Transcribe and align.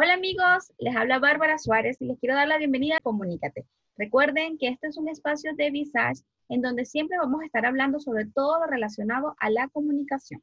Hola 0.00 0.14
amigos, 0.14 0.72
les 0.78 0.94
habla 0.94 1.18
Bárbara 1.18 1.58
Suárez 1.58 1.96
y 1.98 2.06
les 2.06 2.20
quiero 2.20 2.36
dar 2.36 2.46
la 2.46 2.58
bienvenida 2.58 2.98
a 2.98 3.00
Comunícate. 3.00 3.66
Recuerden 3.96 4.56
que 4.56 4.68
este 4.68 4.86
es 4.86 4.96
un 4.96 5.08
espacio 5.08 5.56
de 5.56 5.72
Visage 5.72 6.22
en 6.48 6.62
donde 6.62 6.84
siempre 6.84 7.18
vamos 7.18 7.42
a 7.42 7.46
estar 7.46 7.66
hablando 7.66 7.98
sobre 7.98 8.26
todo 8.26 8.60
lo 8.60 8.66
relacionado 8.66 9.34
a 9.40 9.50
la 9.50 9.66
comunicación. 9.66 10.40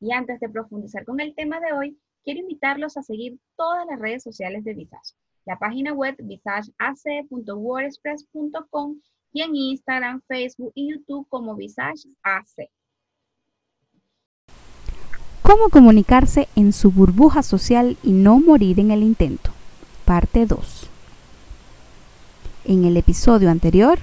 Y 0.00 0.12
antes 0.12 0.40
de 0.40 0.48
profundizar 0.48 1.04
con 1.04 1.20
el 1.20 1.34
tema 1.34 1.60
de 1.60 1.74
hoy, 1.74 2.00
quiero 2.24 2.40
invitarlos 2.40 2.96
a 2.96 3.02
seguir 3.02 3.38
todas 3.54 3.86
las 3.86 3.98
redes 3.98 4.22
sociales 4.22 4.64
de 4.64 4.72
Visage. 4.72 5.12
La 5.44 5.58
página 5.58 5.92
web 5.92 6.16
visageac.wordpress.com 6.18 9.00
y 9.34 9.42
en 9.42 9.54
Instagram, 9.54 10.22
Facebook 10.26 10.72
y 10.74 10.92
YouTube 10.92 11.28
como 11.28 11.54
Visage 11.54 12.08
AC. 12.22 12.70
Cómo 15.46 15.68
comunicarse 15.68 16.48
en 16.56 16.72
su 16.72 16.90
burbuja 16.90 17.44
social 17.44 17.96
y 18.02 18.10
no 18.10 18.40
morir 18.40 18.80
en 18.80 18.90
el 18.90 19.04
intento. 19.04 19.52
Parte 20.04 20.44
2. 20.44 20.88
En 22.64 22.84
el 22.84 22.96
episodio 22.96 23.48
anterior. 23.48 24.00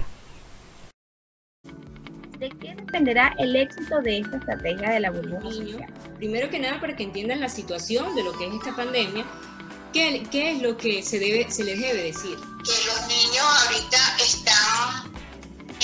¿De 2.38 2.48
qué 2.48 2.74
dependerá 2.74 3.34
el 3.38 3.54
éxito 3.56 4.00
de 4.00 4.20
esta 4.20 4.38
estrategia 4.38 4.88
de 4.88 5.00
la 5.00 5.10
burbuja 5.10 5.52
social? 5.52 5.92
Primero 6.16 6.48
que 6.48 6.58
nada, 6.58 6.80
para 6.80 6.96
que 6.96 7.02
entiendan 7.02 7.40
la 7.40 7.50
situación 7.50 8.14
de 8.14 8.24
lo 8.24 8.32
que 8.38 8.46
es 8.46 8.54
esta 8.54 8.74
pandemia, 8.74 9.26
¿qué, 9.92 10.22
qué 10.30 10.52
es 10.52 10.62
lo 10.62 10.78
que 10.78 11.02
se, 11.02 11.18
debe, 11.18 11.50
se 11.50 11.62
les 11.62 11.78
debe 11.78 12.04
decir? 12.04 12.38
Que 12.64 12.86
los 12.86 13.06
niños 13.06 13.44
ahorita 13.66 13.98
están 14.16 14.43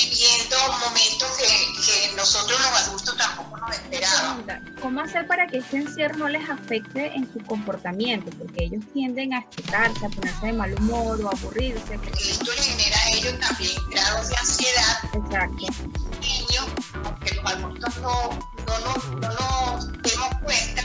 viviendo 0.04 0.56
momentos 0.80 1.28
que, 1.38 1.46
que 1.46 2.16
nosotros 2.16 2.59
los 2.59 2.82
adultos 2.82 3.16
tampoco 3.16 3.56
nos 3.59 3.70
esperábamos. 3.70 4.45
¿Cómo 4.80 5.00
hacer 5.00 5.26
para 5.26 5.46
que 5.46 5.59
este 5.59 5.78
encierro 5.78 6.16
no 6.16 6.28
les 6.28 6.48
afecte 6.48 7.12
en 7.14 7.30
su 7.32 7.38
comportamiento? 7.45 8.30
Porque 8.38 8.64
ellos 8.64 8.84
tienden 8.92 9.34
a 9.34 9.40
estresarse, 9.40 10.06
a 10.06 10.09
ponerse 10.09 10.46
de 10.46 10.52
mal 10.52 10.74
humor 10.74 11.20
o 11.23 11.28
a 11.28 11.32
aburrirse. 11.32 11.95
Esto 11.95 12.52
les 12.52 12.66
genera 12.66 12.96
a 12.98 13.10
ellos 13.10 13.40
también 13.40 13.76
grados 13.90 14.29
de 14.29 14.37
ansiedad. 14.37 14.98
Exacto. 15.12 15.66
Niños, 16.20 16.66
aunque 17.04 17.35
los 17.35 17.52
adultos 17.52 17.96
no, 17.98 18.30
no, 18.66 18.79
nos, 18.80 19.04
no 19.20 19.29
nos 19.29 20.02
demos 20.02 20.29
cuenta, 20.42 20.85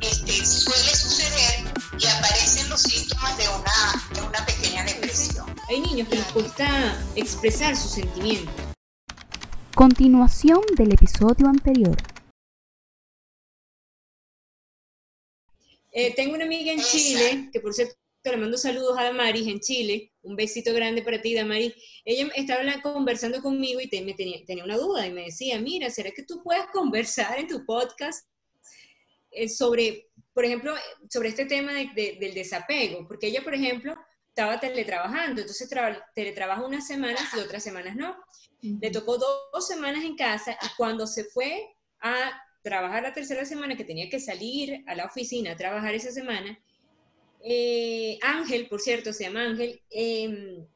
este, 0.00 0.44
suele 0.44 0.94
suceder 0.94 1.72
y 1.98 2.06
aparecen 2.06 2.68
los 2.68 2.80
síntomas 2.82 3.36
de 3.36 3.48
una, 3.48 4.04
de 4.14 4.20
una. 4.22 4.53
Hay 5.68 5.80
niños 5.80 6.08
que 6.08 6.16
les 6.16 6.26
cuesta 6.32 6.66
expresar 7.16 7.74
sus 7.76 7.92
sentimientos. 7.92 8.52
Continuación 9.74 10.60
del 10.76 10.92
episodio 10.92 11.48
anterior. 11.48 11.96
Eh, 15.92 16.14
tengo 16.14 16.34
una 16.34 16.44
amiga 16.44 16.72
en 16.72 16.80
Chile, 16.80 17.48
que 17.52 17.60
por 17.60 17.72
cierto 17.72 17.94
le 18.24 18.36
mando 18.36 18.56
saludos 18.56 18.96
a 18.98 19.04
Damaris 19.04 19.46
en 19.46 19.60
Chile. 19.60 20.12
Un 20.22 20.34
besito 20.36 20.72
grande 20.74 21.02
para 21.02 21.20
ti, 21.20 21.34
Damaris. 21.34 21.74
Ella 22.04 22.28
estaba 22.34 22.62
conversando 22.82 23.40
conmigo 23.42 23.80
y 23.80 23.88
te- 23.88 24.02
me 24.02 24.14
tenía, 24.14 24.44
tenía 24.44 24.64
una 24.64 24.76
duda 24.76 25.06
y 25.06 25.12
me 25.12 25.24
decía, 25.26 25.60
mira, 25.60 25.90
¿será 25.90 26.10
que 26.10 26.22
tú 26.24 26.42
puedes 26.42 26.66
conversar 26.72 27.38
en 27.38 27.48
tu 27.48 27.64
podcast 27.64 28.26
eh, 29.30 29.48
sobre, 29.48 30.08
por 30.32 30.44
ejemplo, 30.44 30.74
sobre 31.08 31.28
este 31.30 31.44
tema 31.46 31.72
de- 31.74 31.90
de- 31.94 32.16
del 32.20 32.34
desapego? 32.34 33.06
Porque 33.06 33.26
ella, 33.28 33.42
por 33.44 33.54
ejemplo, 33.54 33.94
estaba 34.34 34.58
teletrabajando, 34.58 35.40
entonces 35.42 35.70
tra- 35.70 36.04
teletrabaja 36.14 36.64
unas 36.66 36.86
semanas 36.86 37.22
y 37.36 37.38
otras 37.38 37.62
semanas 37.62 37.94
no. 37.96 38.16
Le 38.80 38.90
tocó 38.90 39.16
dos, 39.16 39.36
dos 39.52 39.66
semanas 39.66 40.04
en 40.04 40.16
casa 40.16 40.58
y 40.60 40.66
cuando 40.76 41.06
se 41.06 41.24
fue 41.24 41.68
a 42.00 42.32
trabajar 42.62 43.02
la 43.04 43.12
tercera 43.14 43.44
semana, 43.44 43.76
que 43.76 43.84
tenía 43.84 44.08
que 44.10 44.18
salir 44.18 44.82
a 44.86 44.94
la 44.96 45.04
oficina 45.06 45.52
a 45.52 45.56
trabajar 45.56 45.94
esa 45.94 46.10
semana, 46.10 46.58
eh, 47.44 48.18
Ángel, 48.22 48.68
por 48.68 48.80
cierto, 48.80 49.12
se 49.12 49.24
llama 49.24 49.44
Ángel, 49.44 49.80
em, 49.90 50.66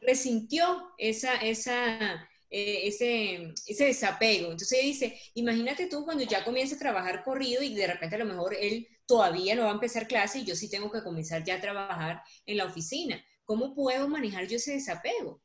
resintió 0.00 0.92
esa, 0.98 1.34
esa, 1.36 2.28
eh, 2.50 2.82
ese, 2.88 3.52
ese 3.66 3.86
desapego. 3.86 4.52
Entonces 4.52 4.80
dice, 4.82 5.18
imagínate 5.34 5.86
tú 5.88 6.04
cuando 6.04 6.24
ya 6.24 6.44
comience 6.44 6.74
a 6.76 6.78
trabajar 6.78 7.24
corrido 7.24 7.62
y 7.62 7.74
de 7.74 7.86
repente 7.86 8.16
a 8.16 8.18
lo 8.18 8.26
mejor 8.26 8.54
él 8.54 8.86
todavía 9.06 9.54
no 9.54 9.64
va 9.64 9.70
a 9.70 9.74
empezar 9.74 10.06
clase 10.06 10.38
y 10.38 10.44
yo 10.44 10.56
sí 10.56 10.68
tengo 10.68 10.90
que 10.90 11.02
comenzar 11.02 11.44
ya 11.44 11.56
a 11.56 11.60
trabajar 11.60 12.22
en 12.46 12.56
la 12.56 12.64
oficina. 12.66 13.22
¿Cómo 13.44 13.74
puedo 13.74 14.08
manejar 14.08 14.46
yo 14.46 14.56
ese 14.56 14.72
desapego? 14.72 15.42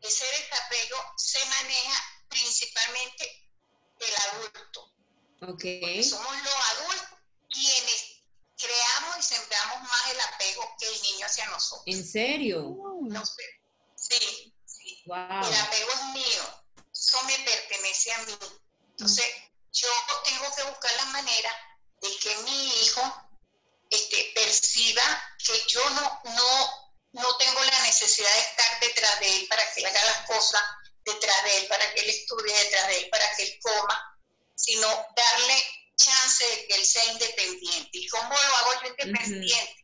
Ese 0.00 0.24
desapego 0.24 0.96
se 1.16 1.38
maneja 1.46 2.02
principalmente 2.28 3.50
el 4.00 4.14
adulto. 4.32 4.94
Ok. 5.42 5.48
Porque 5.48 6.04
somos 6.04 6.34
los 6.42 6.54
adultos 6.72 7.18
quienes 7.48 8.22
creamos 8.56 9.18
y 9.18 9.22
sembramos 9.22 9.82
más 9.82 10.10
el 10.12 10.20
apego 10.20 10.62
que 10.78 10.86
el 10.86 11.02
niño 11.02 11.26
hacia 11.26 11.46
nosotros. 11.46 11.84
¿En 11.86 12.04
serio? 12.04 12.76
No 13.02 13.24
sé. 13.24 13.42
Sí, 13.96 14.54
sí. 14.64 15.02
Wow. 15.06 15.16
El 15.16 15.54
apego 15.54 15.90
es 15.92 16.04
mío. 16.14 16.42
Eso 16.92 17.22
me 17.24 17.38
pertenece 17.38 18.12
a 18.12 18.22
mí. 18.24 18.38
Entonces, 18.90 19.26
yo 19.72 19.88
tengo 20.24 20.54
que 20.54 20.62
buscar 20.64 20.92
la 20.96 21.04
manera 21.06 21.78
de 22.00 22.16
que 22.18 22.36
mi 22.38 22.82
hijo 22.82 23.30
este, 23.90 24.32
perciba 24.34 25.02
que 25.44 25.64
yo 25.66 25.88
no, 25.90 26.20
no, 26.24 26.92
no 27.12 27.36
tengo 27.36 27.62
la 27.64 27.82
necesidad 27.82 28.32
de 28.32 28.40
estar 28.40 28.80
detrás 28.80 29.20
de 29.20 29.36
él 29.36 29.48
para 29.48 29.72
que 29.72 29.80
él 29.80 29.86
haga 29.86 30.04
las 30.04 30.26
cosas, 30.26 30.62
detrás 31.04 31.44
de 31.44 31.56
él 31.58 31.66
para 31.68 31.92
que 31.92 32.00
él 32.00 32.10
estudie, 32.10 32.54
detrás 32.64 32.86
de 32.88 32.98
él 32.98 33.10
para 33.10 33.34
que 33.36 33.42
él 33.42 33.58
coma, 33.62 34.18
sino 34.54 34.86
darle 34.88 35.66
chance 35.96 36.44
de 36.44 36.66
que 36.66 36.74
él 36.74 36.86
sea 36.86 37.04
independiente. 37.06 37.90
¿Y 37.92 38.08
cómo 38.08 38.28
lo 38.28 38.56
hago 38.56 38.82
yo 38.82 38.88
independiente 38.88 39.80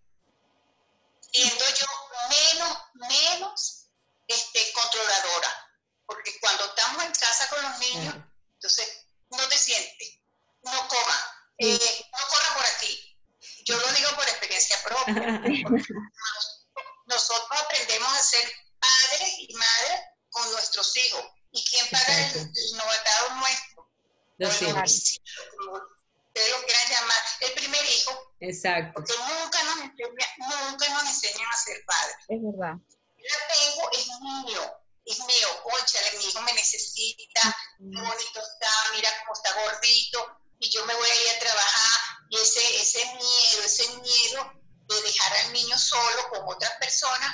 yo 1.78 1.86
menos, 2.28 2.78
menos 2.94 3.88
este, 4.26 4.72
controladora. 4.72 5.70
Porque 6.06 6.38
cuando 6.40 6.64
estamos 6.66 7.04
en 7.04 7.12
casa 7.12 7.48
con 7.48 7.62
los 7.62 7.78
niños, 7.78 8.14
Claro. 8.14 8.32
entonces 8.54 9.06
no 9.30 9.48
te 9.48 9.58
sientes, 9.58 10.20
no 10.62 10.88
coma, 10.88 11.48
eh, 11.58 12.06
no 12.12 12.28
corra 12.28 12.54
por 12.54 12.64
aquí. 12.64 13.18
Yo 13.64 13.76
lo 13.76 13.88
digo 13.92 14.10
por 14.14 14.28
experiencia 14.28 14.80
propia. 14.84 15.42
Nosotros 17.06 17.60
aprendemos 17.60 18.12
a 18.12 18.22
ser 18.22 18.52
padres 18.78 19.34
y 19.38 19.54
madres 19.54 20.00
con 20.30 20.52
nuestros 20.52 20.96
hijos. 20.96 21.24
¿Y 21.52 21.64
quién 21.64 21.88
paga 21.90 22.18
el, 22.18 22.24
Exacto. 22.26 22.50
el 22.54 22.76
novatado 22.76 23.30
nuestro? 23.36 23.90
El 27.40 27.52
primer 27.52 27.84
hijo, 27.84 28.32
Exacto. 28.40 28.92
porque 28.94 29.12
nunca 29.18 29.62
nos, 29.64 29.78
enseña- 29.80 30.68
nunca 30.70 30.88
nos 30.90 31.02
enseñan 31.04 31.46
a 31.50 31.56
ser 31.56 31.84
padres. 31.86 32.16
Es 32.28 32.38
verdad. 32.42 32.74
El 33.18 33.32
apego 33.42 33.90
es 33.92 34.06
mío, 34.20 34.72
es 35.04 35.18
mío, 35.20 35.48
conchale, 35.62 36.18
mi 36.18 36.24
hijo 36.24 36.40
me 36.42 36.52
necesita, 36.52 37.56
qué 37.78 38.00
bonito 38.00 38.40
está, 38.40 38.70
mira 38.94 39.10
cómo 39.20 39.32
está 39.34 39.52
gordito, 39.62 40.38
y 40.58 40.70
yo 40.70 40.84
me 40.86 40.94
voy 40.94 41.08
a 41.08 41.22
ir 41.22 41.36
a 41.36 41.38
trabajar, 41.40 42.00
y 42.30 42.36
ese, 42.38 42.80
ese 42.80 43.04
miedo, 43.14 43.62
ese 43.64 43.88
miedo 43.98 44.52
de 44.88 45.02
dejar 45.02 45.32
al 45.38 45.52
niño 45.52 45.78
solo 45.78 46.28
con 46.30 46.40
otras 46.48 46.72
personas, 46.78 47.30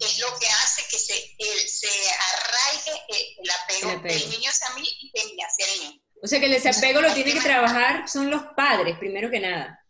es 0.00 0.18
lo 0.18 0.38
que 0.38 0.48
hace 0.48 0.86
que 0.88 0.98
se, 0.98 1.34
el- 1.38 1.68
se 1.68 1.88
arraigue 2.32 3.04
el, 3.08 3.26
el 3.44 3.50
apego 3.50 3.90
El 3.90 3.96
apego. 3.98 4.14
del 4.20 4.30
niño 4.30 4.50
hacia 4.50 4.70
mí 4.70 4.88
y 4.88 5.10
de 5.12 5.24
mí 5.26 5.36
hacia 5.42 5.66
el 5.72 5.80
niño. 5.80 6.02
O 6.22 6.26
sea 6.26 6.38
que 6.38 6.46
el 6.46 6.52
desapego 6.52 7.00
lo 7.00 7.12
tienen 7.14 7.34
que 7.34 7.40
trabajar 7.40 8.08
son 8.08 8.30
los 8.30 8.42
padres, 8.56 8.98
primero 8.98 9.30
que 9.30 9.40
nada. 9.40 9.84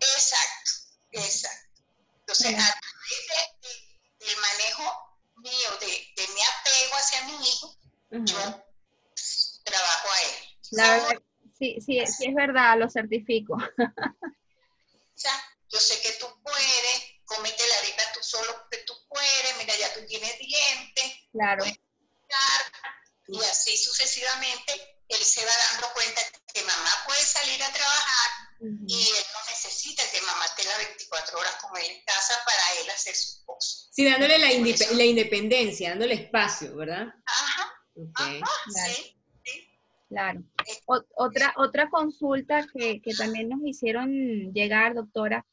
Exacto, 0.00 0.70
exacto. 1.12 1.80
Entonces, 2.20 2.46
a 2.54 2.56
través 2.80 3.26
de- 3.28 3.68
de- 3.68 4.26
del 4.26 4.36
manejo 4.40 4.84
mío, 5.36 5.70
de, 5.80 5.86
de 5.86 6.28
mi 6.32 6.40
apego 6.40 6.94
hacia 6.96 7.22
mi 7.26 7.34
hijo, 7.48 7.76
yo 8.10 8.64
trabajo 9.64 10.08
a 10.08 10.20
él. 10.22 10.58
La 10.70 10.90
verdad, 10.92 11.22
sí, 11.58 11.76
sí, 11.84 12.06
sí 12.06 12.26
es 12.28 12.34
verdad, 12.34 12.78
lo 12.78 12.88
certifico. 12.88 13.54
O 13.54 15.14
sea, 15.14 15.32
yo 15.70 15.78
sé 15.78 16.00
que 16.00 16.12
tú 16.18 16.26
puedes, 16.42 17.02
comete 17.24 17.62
la 17.68 17.78
harina 17.78 18.02
tú 18.14 18.20
solo 18.22 18.66
que 18.70 18.78
tú 18.78 18.94
puedes, 19.08 19.56
mira, 19.58 19.74
ya 19.76 19.92
tú 19.94 20.00
tienes 20.06 20.38
dientes, 20.38 21.12
Claro. 21.32 21.64
y 23.28 23.38
así 23.44 23.76
sucesivamente, 23.76 24.91
él 25.12 25.22
se 25.24 25.44
va 25.44 25.52
dando 25.72 25.88
cuenta 25.94 26.20
que 26.52 26.60
mamá 26.62 26.90
puede 27.06 27.20
salir 27.20 27.62
a 27.62 27.72
trabajar 27.72 28.30
y 28.60 28.66
él 29.08 29.24
no 29.34 29.40
necesita 29.50 30.02
que 30.12 30.20
mamá 30.22 30.44
esté 30.46 30.64
las 30.64 30.78
24 30.78 31.38
horas 31.38 31.56
con 31.62 31.76
él 31.80 31.90
en 31.90 32.04
casa 32.04 32.34
para 32.44 32.80
él 32.80 32.90
hacer 32.90 33.14
sus 33.14 33.42
cosas. 33.44 33.88
Sí, 33.90 34.04
dándole 34.04 34.38
la, 34.38 34.50
indep- 34.52 34.90
la 34.92 35.04
independencia, 35.04 35.90
dándole 35.90 36.14
espacio, 36.14 36.76
¿verdad? 36.76 37.08
Ajá, 37.26 37.72
Ok. 37.96 38.20
ajá, 38.20 38.38
Claro. 38.72 38.92
sí. 38.94 39.16
Claro. 40.08 40.42
O- 40.86 41.04
otra, 41.16 41.54
otra 41.56 41.88
consulta 41.90 42.66
que, 42.72 43.00
que 43.00 43.14
también 43.14 43.48
nos 43.48 43.60
hicieron 43.64 44.52
llegar, 44.52 44.94
doctora. 44.94 45.44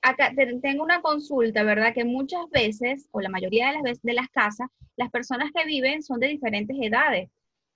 Acá 0.00 0.32
te- 0.34 0.58
tengo 0.62 0.84
una 0.84 1.02
consulta, 1.02 1.64
¿verdad? 1.64 1.92
Que 1.92 2.04
muchas 2.04 2.48
veces, 2.50 3.06
o 3.10 3.20
la 3.20 3.28
mayoría 3.28 3.66
de 3.68 3.72
las 3.74 3.82
veces 3.82 4.02
de 4.04 4.14
las 4.14 4.28
casas, 4.30 4.68
las 4.96 5.10
personas 5.10 5.50
que 5.54 5.64
viven 5.64 6.02
son 6.02 6.20
de 6.20 6.28
diferentes 6.28 6.76
edades. 6.80 7.28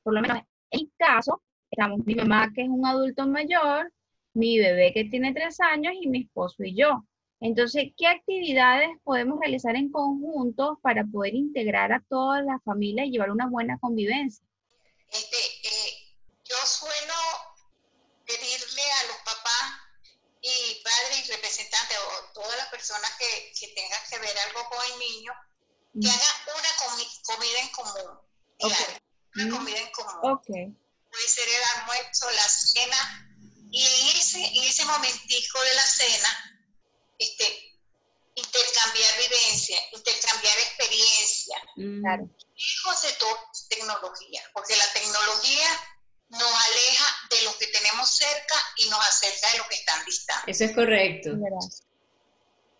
Por 0.04 0.14
lo 0.14 0.20
menos 0.22 0.38
en 0.72 0.80
mi 0.80 0.92
caso, 0.98 1.42
estamos 1.70 2.00
mi 2.04 2.14
mamá 2.14 2.50
que 2.54 2.62
es 2.62 2.68
un 2.68 2.84
adulto 2.86 3.26
mayor, 3.26 3.92
mi 4.34 4.58
bebé 4.58 4.92
que 4.92 5.04
tiene 5.04 5.32
tres 5.32 5.60
años 5.60 5.92
y 6.00 6.08
mi 6.08 6.22
esposo 6.22 6.64
y 6.64 6.74
yo. 6.74 7.04
Entonces, 7.40 7.92
¿qué 7.96 8.06
actividades 8.06 8.90
podemos 9.04 9.38
realizar 9.40 9.74
en 9.76 9.90
conjunto 9.90 10.78
para 10.82 11.04
poder 11.04 11.34
integrar 11.34 11.92
a 11.92 12.02
toda 12.08 12.40
la 12.40 12.58
familia 12.60 13.04
y 13.04 13.10
llevar 13.10 13.30
una 13.30 13.48
buena 13.48 13.78
convivencia? 13.78 14.44
Este, 15.10 15.36
eh, 15.36 16.16
yo 16.44 16.56
suelo 16.64 17.14
pedirle 18.24 18.82
a 18.82 19.06
los 19.08 19.16
papás 19.24 19.82
y 20.40 20.82
padres 20.82 21.28
y 21.28 21.32
representantes 21.32 21.98
o 21.98 22.32
todas 22.32 22.56
las 22.56 22.68
personas 22.68 23.10
que, 23.18 23.52
que 23.58 23.74
tengan 23.74 24.00
que 24.08 24.18
ver 24.20 24.36
algo 24.48 24.68
con 24.70 24.78
el 24.92 24.98
niño, 25.00 25.32
que 26.00 26.08
hagan 26.08 26.36
una 26.46 26.72
comida 27.26 27.58
en 27.60 27.68
común. 27.70 29.02
Una 29.34 29.56
comida 29.56 29.78
en 29.78 29.90
común. 29.90 30.40
Puede 30.44 31.28
ser 31.28 31.48
el 31.48 31.80
almuerzo, 31.80 32.30
la 32.30 32.48
cena, 32.48 33.28
y 33.70 33.82
en 33.84 34.16
ese, 34.16 34.44
en 34.44 34.64
ese 34.64 34.84
momentico 34.84 35.60
de 35.60 35.74
la 35.74 35.82
cena, 35.82 36.60
este, 37.18 37.72
intercambiar 38.34 39.18
vivencia, 39.18 39.78
intercambiar 39.92 40.58
experiencia. 40.58 41.56
Claro. 41.74 42.28
Hijos 42.54 43.02
de 43.02 43.12
todo 43.14 43.38
tecnología, 43.68 44.42
porque 44.54 44.76
la 44.76 44.92
tecnología 44.92 45.68
nos 46.28 46.42
aleja 46.42 47.16
de 47.30 47.42
lo 47.42 47.58
que 47.58 47.66
tenemos 47.66 48.08
cerca 48.10 48.54
y 48.76 48.88
nos 48.88 49.00
acerca 49.00 49.50
de 49.52 49.58
lo 49.58 49.68
que 49.68 49.76
están 49.76 50.04
distantes. 50.04 50.56
Eso 50.56 50.64
es 50.64 50.74
correcto. 50.74 51.30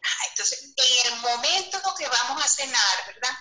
Ah, 0.05 0.27
entonces, 0.31 0.73
en 0.77 1.13
el 1.13 1.21
momento 1.21 1.79
que 1.97 2.09
vamos 2.09 2.45
a 2.45 2.49
cenar, 2.49 3.07
¿verdad? 3.07 3.37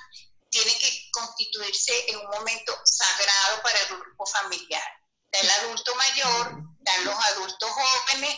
Tiene 0.51 0.77
que 0.77 1.09
constituirse 1.11 2.11
en 2.11 2.17
un 2.17 2.27
momento 2.27 2.77
sagrado 2.85 3.63
para 3.63 3.79
el 3.79 3.87
grupo 3.97 4.25
familiar. 4.27 4.83
Está 5.31 5.39
el 5.39 5.51
adulto 5.63 5.95
mayor, 5.95 6.61
están 6.77 7.05
los 7.05 7.15
adultos 7.15 7.71
jóvenes 7.71 8.37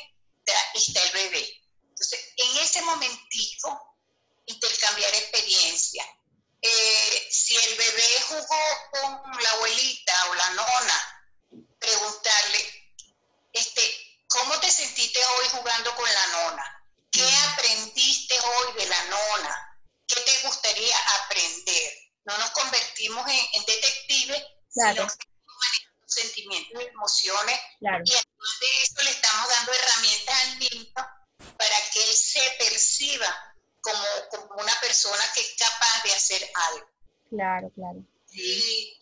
y 0.74 0.78
está 0.78 1.04
el 1.04 1.12
bebé. 1.12 1.64
Entonces, 1.90 2.20
en 2.38 2.58
ese 2.58 2.82
momentico, 2.84 3.98
intercambiar 4.46 5.14
experiencia. 5.16 6.06
Eh, 6.62 7.28
si 7.30 7.58
el 7.58 7.76
bebé 7.76 8.22
jugó 8.30 8.64
con 8.92 9.44
la 9.44 9.50
abuelita 9.52 10.30
o 10.30 10.36
la 10.36 10.50
nona, 10.52 11.26
preguntarle, 11.80 12.94
este, 13.52 14.24
¿cómo 14.28 14.60
te 14.60 14.72
sentiste 14.72 15.20
hoy 15.26 15.46
jugando 15.52 15.96
con 15.96 16.14
la 16.14 16.28
nona? 16.28 16.84
¿Qué 17.12 17.36
aprendiste 17.52 18.40
hoy 18.40 18.74
de 18.74 18.86
la 18.88 19.04
nona? 19.04 19.80
¿Qué 20.08 20.20
te 20.22 20.48
gustaría 20.48 20.98
aprender? 21.22 21.94
No 22.26 22.38
nos 22.38 22.50
convertimos 22.52 23.28
en, 23.30 23.66
que 24.92 25.08
sentimientos 26.14 26.82
y 26.82 26.86
emociones. 26.88 27.60
Y 27.80 27.88
además 27.88 28.06
de 28.06 28.84
eso 28.84 29.02
le 29.04 29.10
estamos 29.10 29.50
dando 29.50 29.74
herramientas 29.74 30.44
al 30.44 30.60
niño 30.60 30.94
para 31.58 31.76
que 31.92 32.04
él 32.04 32.16
se 32.16 32.56
perciba 32.60 33.56
como, 33.82 34.06
como 34.30 34.62
una 34.62 34.80
persona 34.80 35.24
que 35.34 35.42
es 35.42 35.56
capaz 35.58 36.04
de 36.04 36.14
hacer 36.14 36.52
algo. 36.72 36.88
Claro, 37.30 37.72
claro. 37.76 38.00
Si, 38.28 39.00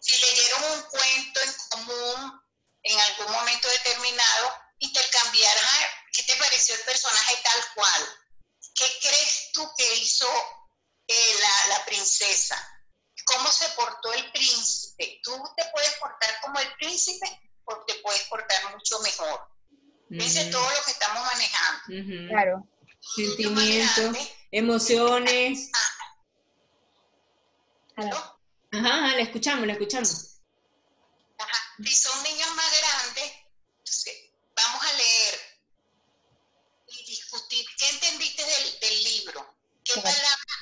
si 0.00 0.18
leyeron 0.18 0.72
un 0.72 0.82
cuento 0.82 1.40
en 1.40 1.54
común 1.70 2.42
en 2.82 3.00
algún 3.00 3.32
momento 3.32 3.68
determinado, 3.68 4.54
intercambiar, 4.78 5.56
¿qué 6.12 6.22
te 6.22 6.36
pareció 6.36 6.74
el 6.74 6.80
personaje 6.82 7.36
tal 7.42 7.74
cual? 7.74 8.08
¿Qué 8.74 8.86
crees 9.02 9.50
tú 9.52 9.70
que 9.76 9.94
hizo 9.96 10.26
eh, 11.06 11.36
la, 11.40 11.76
la 11.76 11.84
princesa? 11.84 12.79
¿Cómo 13.32 13.50
se 13.50 13.68
portó 13.70 14.12
el 14.12 14.32
príncipe? 14.32 15.20
Tú 15.22 15.32
te 15.56 15.64
puedes 15.72 15.94
portar 16.00 16.40
como 16.42 16.58
el 16.58 16.74
príncipe 16.74 17.26
o 17.64 17.76
te 17.84 17.94
puedes 17.96 18.22
portar 18.24 18.74
mucho 18.74 18.98
mejor. 19.00 19.48
Dice 20.08 20.46
todo 20.46 20.68
lo 20.68 20.84
que 20.84 20.90
estamos 20.90 21.24
manejando. 21.24 22.28
Claro. 22.28 22.68
Sentimientos, 23.14 24.16
emociones. 24.50 25.70
Ajá, 27.96 28.38
ajá, 28.72 29.16
la 29.16 29.22
escuchamos, 29.22 29.66
la 29.66 29.74
escuchamos. 29.74 30.40
Ajá. 31.38 31.58
Si 31.82 31.94
son 31.94 32.22
niños 32.24 32.50
más 32.54 32.70
grandes, 32.80 33.32
entonces 33.78 34.14
vamos 34.56 34.82
a 34.82 34.92
leer 34.94 35.40
y 36.88 37.06
discutir 37.06 37.64
qué 37.78 37.88
entendiste 37.90 38.44
del, 38.44 38.80
del 38.80 39.04
libro, 39.04 39.56
qué 39.84 39.94
palabra 39.94 40.60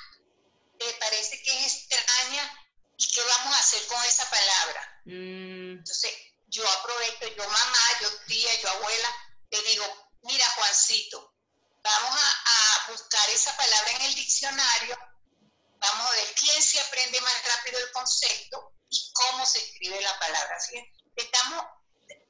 te 0.78 0.92
parece 1.00 1.42
que 1.42 1.64
es 1.64 1.88
extraña 1.90 2.68
y 2.96 3.07
qué 3.18 3.28
vamos 3.38 3.54
a 3.56 3.60
hacer 3.60 3.86
con 3.86 4.02
esa 4.04 4.28
palabra. 4.30 5.00
Mm. 5.04 5.78
Entonces, 5.78 6.12
yo 6.46 6.68
aprovecho, 6.68 7.28
yo 7.36 7.48
mamá, 7.48 7.84
yo 8.00 8.08
tía, 8.26 8.60
yo 8.60 8.70
abuela, 8.70 9.08
le 9.50 9.62
digo, 9.62 9.84
mira 10.22 10.44
Juancito, 10.50 11.34
vamos 11.82 12.14
a, 12.14 12.90
buscar 12.90 13.28
esa 13.28 13.54
palabra 13.54 13.92
en 13.92 14.02
el 14.02 14.14
diccionario, 14.14 14.98
vamos 15.78 16.06
a 16.06 16.10
ver 16.12 16.34
quién 16.38 16.62
se 16.62 16.80
aprende 16.80 17.20
más 17.20 17.34
rápido 17.44 17.78
el 17.78 17.92
concepto 17.92 18.72
y 18.88 19.12
cómo 19.12 19.44
se 19.44 19.58
escribe 19.58 20.00
la 20.00 20.18
palabra. 20.18 20.58
¿sí? 20.58 20.82
Estamos 21.14 21.66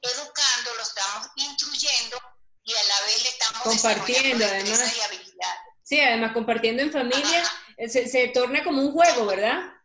educando, 0.02 0.74
lo 0.74 0.82
estamos 0.82 1.28
instruyendo 1.36 2.20
y 2.64 2.74
a 2.74 2.82
la 2.82 3.00
vez 3.02 3.22
le 3.22 3.28
estamos 3.28 3.62
compartiendo 3.62 4.44
además. 4.44 4.94
Sí, 5.84 6.00
además 6.00 6.32
compartiendo 6.32 6.82
en 6.82 6.92
familia 6.92 7.48
se, 7.88 8.08
se 8.08 8.28
torna 8.28 8.64
como 8.64 8.82
un 8.82 8.92
juego, 8.92 9.26
¿verdad? 9.26 9.77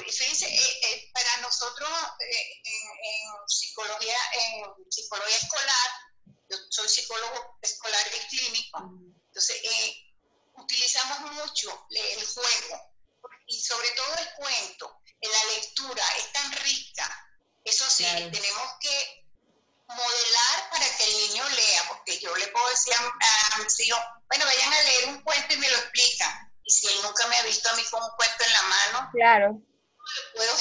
Y 0.00 0.12
fíjense, 0.12 0.46
eh, 0.46 0.80
eh, 0.82 1.10
para 1.12 1.36
nosotros 1.38 1.88
eh, 2.20 2.62
en, 2.64 3.48
psicología, 3.48 4.16
en 4.32 4.90
psicología 4.90 5.36
escolar, 5.36 5.90
yo 6.48 6.56
soy 6.70 6.88
psicólogo 6.88 7.58
escolar 7.62 8.06
y 8.14 8.36
clínico, 8.36 8.78
entonces 9.26 9.62
utilizamos 10.54 11.32
mucho 11.32 11.86
el 11.90 12.26
juego 12.26 12.94
y 13.46 13.60
sobre 13.60 13.90
todo 13.90 14.14
el 14.18 14.28
cuento, 14.34 15.00
la 15.20 15.54
lectura 15.54 16.04
es 16.18 16.32
tan 16.32 16.52
rica, 16.52 17.28
eso 17.64 17.88
sí, 17.88 18.04
tenemos 18.04 18.68
que 18.80 19.24
modelar 19.86 20.70
para 20.70 20.96
que 20.96 21.04
el 21.04 21.16
niño 21.28 21.48
lea, 21.48 21.88
porque 21.88 22.18
yo 22.18 22.34
le 22.36 22.48
puedo 22.48 22.68
decir 22.68 22.94
a, 22.94 23.56
a 23.56 23.58
mis 23.58 23.80
hijos, 23.80 24.00
bueno, 24.28 24.44
vayan 24.44 24.72
a 24.72 24.82
leer 24.82 25.08
un 25.08 25.22
cuento 25.22 25.54
y 25.54 25.58
me 25.58 25.70
lo 25.70 25.76
explican 25.78 26.52
y 26.64 26.70
si 26.70 26.86
él 26.86 27.02
nunca 27.02 27.26
me 27.28 27.36
ha 27.36 27.42
visto 27.42 27.68
a 27.68 27.74
mí 27.74 27.82
con 27.90 28.02
un 28.02 28.10
cuento 28.16 28.44
en 28.44 28.52
la 28.52 28.62
mano, 28.62 29.10
claro. 29.12 29.71
Puedo 30.34 30.52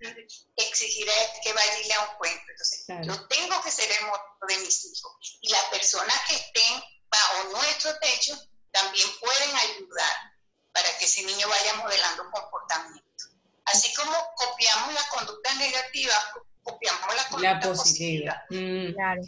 exigir 0.56 1.08
a 1.08 1.22
él 1.22 1.28
que 1.42 1.52
vaya 1.52 1.78
lea 1.86 2.00
un 2.00 2.16
cuento. 2.18 2.44
Entonces, 2.48 2.86
yo 3.06 3.28
tengo 3.28 3.62
que 3.62 3.70
ser 3.70 3.90
el 3.90 4.06
motor 4.06 4.48
de 4.48 4.58
mis 4.58 4.84
hijos. 4.84 5.38
Y 5.40 5.50
las 5.50 5.64
personas 5.64 6.20
que 6.28 6.34
estén 6.34 6.82
bajo 7.10 7.48
nuestro 7.52 7.98
techo 7.98 8.36
también 8.72 9.08
pueden 9.20 9.56
ayudar 9.56 10.34
para 10.72 10.98
que 10.98 11.04
ese 11.04 11.22
niño 11.22 11.48
vaya 11.48 11.74
modelando 11.74 12.30
comportamiento. 12.30 13.24
Así 13.66 13.94
como 13.94 14.12
copiamos 14.36 14.92
las 14.92 15.06
conductas 15.06 15.56
negativas, 15.56 16.18
copiamos 16.62 17.14
las 17.14 17.26
conductas 17.26 17.66
positivas. 17.66 18.36
Mm. 18.50 18.92
Claro, 18.92 19.22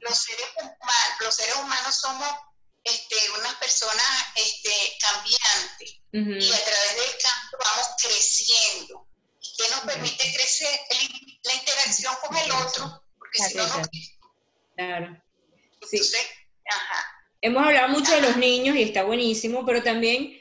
los, 0.00 0.18
seres 0.18 0.46
humanos, 0.56 1.20
los 1.20 1.34
seres 1.34 1.56
humanos 1.56 1.94
somos 1.96 2.28
este, 2.84 3.16
unas 3.38 3.54
personas 3.56 4.06
este, 4.36 4.96
cambiantes 5.00 5.39
y 6.12 6.52
a 6.52 6.64
través 6.64 6.96
del 6.96 7.22
cambio 7.22 7.58
vamos 7.58 7.88
creciendo. 8.02 9.06
¿Qué 9.56 9.64
nos 9.70 9.80
permite 9.80 10.32
crecer? 10.34 10.68
la 11.44 11.54
interacción 11.54 12.14
con 12.22 12.36
el 12.36 12.50
otro, 12.52 13.02
porque 13.18 13.38
si 13.38 13.56
no, 13.56 13.66
no 13.66 13.82
Claro. 14.76 15.22
Sí. 15.88 16.00
Hemos 17.42 17.66
hablado 17.66 17.88
mucho 17.88 18.12
de 18.12 18.20
los 18.20 18.36
niños 18.36 18.76
y 18.76 18.82
está 18.82 19.04
buenísimo, 19.04 19.64
pero 19.64 19.82
también 19.82 20.38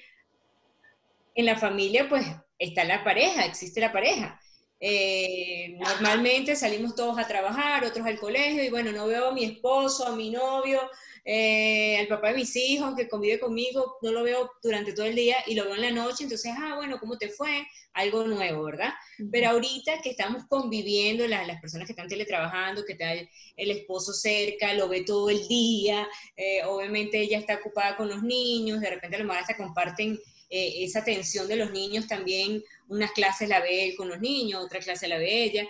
en 1.36 1.46
la 1.46 1.58
familia, 1.58 2.10
pues, 2.10 2.26
está 2.58 2.84
la 2.84 3.04
pareja, 3.04 3.46
existe 3.46 3.80
la 3.80 3.92
pareja. 3.92 4.40
Eh, 4.82 5.76
normalmente 5.78 6.56
salimos 6.56 6.96
todos 6.96 7.20
a 7.20 7.28
trabajar, 7.28 7.84
otros 7.84 8.06
al 8.06 8.18
colegio, 8.18 8.64
y 8.64 8.70
bueno, 8.70 8.92
no 8.94 9.08
veo 9.08 9.30
a 9.30 9.34
mi 9.34 9.44
esposo, 9.44 10.08
a 10.08 10.16
mi 10.16 10.30
novio, 10.30 10.80
eh, 11.26 11.98
al 12.00 12.08
papá 12.08 12.30
de 12.30 12.36
mis 12.36 12.56
hijos 12.56 12.96
que 12.96 13.10
convive 13.10 13.40
conmigo, 13.40 13.98
no 14.02 14.12
lo 14.14 14.24
veo 14.24 14.52
durante 14.64 14.94
todo 14.94 15.06
el 15.06 15.16
día 15.16 15.36
y 15.48 15.56
lo 15.56 15.66
veo 15.66 15.76
en 15.76 15.82
la 15.82 15.92
noche, 15.92 16.24
entonces, 16.24 16.54
ah, 16.58 16.76
bueno, 16.78 16.98
¿cómo 16.98 17.18
te 17.18 17.28
fue? 17.28 17.68
Algo 17.92 18.26
nuevo, 18.26 18.64
¿verdad? 18.64 18.94
Pero 19.32 19.50
ahorita 19.50 20.02
que 20.02 20.12
estamos 20.12 20.46
conviviendo, 20.48 21.28
las 21.28 21.60
personas 21.60 21.86
que 21.86 21.92
están 21.92 22.08
teletrabajando, 22.08 22.86
que 22.86 22.94
está 22.94 23.12
el, 23.14 23.28
esposo 23.58 24.14
cerca, 24.14 24.74
lo 24.74 24.88
ve 24.88 25.04
todo 25.04 25.30
el 25.30 25.46
día, 25.50 26.08
eh, 26.38 26.64
obviamente 26.64 27.20
ella 27.20 27.38
está 27.38 27.56
ocupada 27.56 27.98
con 27.98 28.08
los 28.08 28.24
niños, 28.24 28.80
de 28.80 28.90
repente 28.92 29.18
a 29.18 29.20
lo 29.20 29.26
mejor 29.26 29.42
hasta 29.42 29.58
comparten 29.58 30.20
esa 30.52 31.00
atención 31.00 31.48
de 31.48 31.58
los 31.58 31.72
niños 31.72 32.08
también, 32.08 32.64
unas 32.90 33.12
clases 33.12 33.48
la 33.48 33.62
ve 33.62 33.86
él 33.86 33.96
con 33.96 34.10
los 34.10 34.20
niños, 34.20 34.64
otra 34.64 34.80
clase 34.80 35.08
la 35.08 35.18
ve 35.18 35.44
ella, 35.44 35.68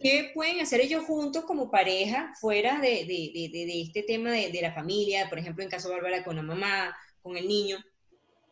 ¿Qué 0.00 0.32
pueden 0.34 0.60
hacer 0.60 0.80
ellos 0.80 1.04
juntos 1.06 1.44
como 1.44 1.70
pareja 1.70 2.32
fuera 2.38 2.78
de, 2.78 3.06
de, 3.06 3.48
de, 3.50 3.80
este 3.80 4.02
tema 4.02 4.32
de, 4.32 4.58
la 4.60 4.74
familia? 4.74 5.30
Por 5.30 5.38
ejemplo, 5.38 5.62
en 5.62 5.70
caso 5.70 5.88
de 5.88 5.94
Bárbara 5.94 6.24
con 6.24 6.36
la 6.36 6.42
mamá, 6.42 6.94
con 7.22 7.36
el 7.36 7.48
niño. 7.48 7.82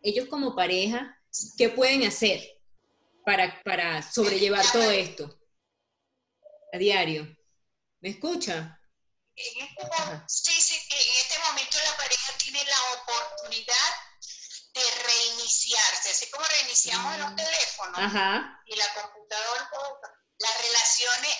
Ellos 0.02 0.29
como 0.29 0.55
pareja, 0.55 1.19
¿qué 1.59 1.69
pueden 1.69 2.05
hacer 2.05 2.41
para, 3.26 3.61
para 3.64 4.00
sobrellevar 4.02 4.64
todo 4.73 4.91
esto? 4.93 5.38
a 6.73 6.79
diario. 6.79 7.37
¿Me 8.00 8.11
escucha? 8.11 8.79
En 9.37 9.62
este 9.62 9.83
sí, 10.26 10.61
sí, 10.61 10.75
en 10.91 11.14
este 11.21 11.38
momento 11.47 11.76
la 11.85 11.97
pareja 11.97 12.33
tiene 12.38 12.61
la 12.64 13.02
oportunidad 13.02 13.91
de 14.75 14.91
reiniciarse, 14.91 16.11
así 16.11 16.31
como 16.31 16.45
reiniciamos 16.47 17.19
los 17.19 17.37
teléfonos 17.37 17.99
Ajá. 17.99 18.61
y 18.67 18.76
la 18.76 18.95
computadora, 18.95 19.71
las 20.38 20.59
relaciones 20.62 21.37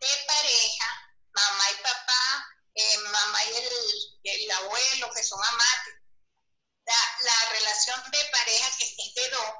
de 0.00 0.08
pareja, 0.26 1.14
mamá 1.34 1.64
y 1.70 1.82
papá, 1.82 2.46
eh, 2.74 2.98
mamá 2.98 3.44
y 3.44 3.48
el, 3.56 4.42
el 4.42 4.50
abuelo, 4.50 5.10
que 5.14 5.22
son 5.22 5.42
amantes, 5.42 5.94
la, 6.84 6.94
la 7.24 7.50
relación 7.52 8.02
de 8.10 8.24
pareja 8.32 8.76
que 8.78 8.84
es 8.84 9.14
de 9.14 9.28
dos, 9.30 9.50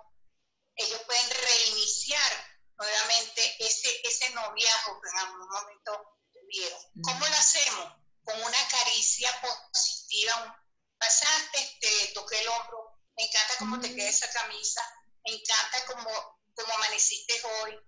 ellos 0.76 1.00
pueden 1.06 1.30
reiniciar 1.30 2.46
nuevamente 2.78 3.56
ese, 3.64 4.00
ese 4.04 4.30
noviazgo 4.30 5.00
que 5.00 5.08
en 5.10 5.18
algún 5.18 5.48
momento 5.48 6.18
tuvieron. 6.32 6.80
¿Cómo 7.04 7.26
lo 7.26 7.34
hacemos? 7.36 7.92
Con 8.24 8.42
una 8.42 8.68
caricia 8.68 9.30
positiva, 9.40 10.36
un- 10.36 10.62
pasaste, 10.98 11.78
te 11.80 12.06
toqué 12.14 12.40
el 12.40 12.48
hombro, 12.48 12.81
me 13.16 13.24
encanta 13.24 13.54
cómo 13.58 13.80
te 13.80 13.94
queda 13.94 14.08
esa 14.08 14.30
camisa, 14.30 14.82
me 15.24 15.34
encanta 15.34 15.84
cómo, 15.86 16.40
cómo 16.54 16.74
amaneciste 16.74 17.40
hoy. 17.62 17.78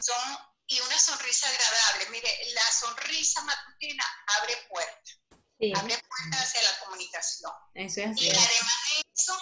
Son, 0.00 0.38
y 0.66 0.80
una 0.80 0.98
sonrisa 0.98 1.48
agradable. 1.48 2.10
Mire, 2.10 2.38
la 2.52 2.72
sonrisa 2.72 3.42
matutina 3.42 4.04
abre 4.38 4.56
puertas, 4.68 5.18
Sí, 5.58 5.72
abre 5.76 5.96
puertas 5.98 6.40
hacia 6.42 6.62
la 6.62 6.78
comunicación. 6.80 7.52
Eso 7.74 8.00
es 8.00 8.20
Y 8.20 8.30
además 8.30 8.74
de 8.96 9.02
eso, 9.14 9.38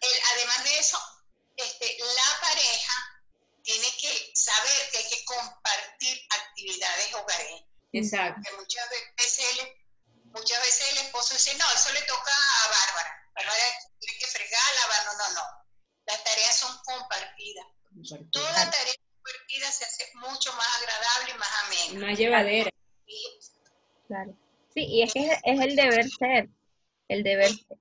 el- 0.00 0.20
además 0.34 0.64
de 0.64 0.78
eso, 0.78 0.98
este, 1.56 1.98
la 1.98 2.40
pareja 2.40 2.92
tiene 3.62 3.96
que 4.00 4.32
saber 4.34 4.90
que 4.90 4.98
hay 4.98 5.08
que 5.10 5.24
compartir 5.24 6.26
actividades 6.30 7.14
hogareñas. 7.14 7.68
Exacto. 7.92 8.40
Porque 8.44 8.56
muchas 8.56 8.88
veces 9.16 9.46
el, 9.58 9.86
muchas 10.32 10.60
veces 10.62 10.90
el 10.92 10.98
esposo 10.98 11.34
dice, 11.34 11.54
no, 11.54 11.70
eso 11.72 11.92
le 11.92 12.02
toca 12.02 12.32
a 12.32 12.68
Bárbara. 12.68 13.17
Que 13.38 14.26
fregar, 14.26 14.74
lavar, 14.82 15.04
no, 15.06 15.12
no, 15.18 15.34
no. 15.34 15.46
Las 16.06 16.24
tareas 16.24 16.56
son 16.56 16.76
compartidas. 16.84 17.66
Toda 18.32 18.70
tarea 18.70 18.94
compartida 19.12 19.70
se 19.70 19.84
hace 19.84 20.10
mucho 20.14 20.52
más 20.54 20.66
agradable 20.76 21.30
y 21.32 21.38
más 21.38 21.48
amena. 21.64 22.06
Más 22.06 22.18
llevadera. 22.18 22.70
Claro. 24.08 24.36
Sí, 24.74 24.84
y 24.86 25.02
es 25.02 25.12
que 25.12 25.20
es, 25.26 25.38
es 25.44 25.60
el 25.60 25.76
deber 25.76 26.08
ser, 26.10 26.48
el 27.08 27.22
deber 27.22 27.48
ser. 27.48 27.78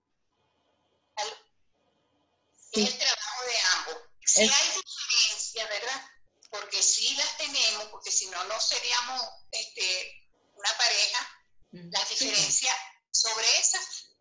es 1.17 1.33
Sí, 2.73 2.85
el 2.85 2.97
trabajo 2.97 3.43
de 3.45 3.57
ambos. 3.77 4.03
Si 4.25 4.43
Es- 4.43 4.51
hay 4.51 4.67
diferencias, 4.67 5.69
¿verdad? 5.69 6.01
Porque 6.51 6.81
sí 6.83 7.15
las 7.15 7.37
tenemos, 7.37 7.85
porque 7.87 8.11
si 8.11 8.27
no, 8.27 8.43
no 8.45 8.59
seríamos 8.59 9.21
este, 9.51 10.29
una 10.55 10.69
pareja. 10.77 11.29
Mm. 11.71 11.89
Las 11.91 12.09
diferencias, 12.09 12.75
sobre 13.11 13.45
esas 13.59 14.16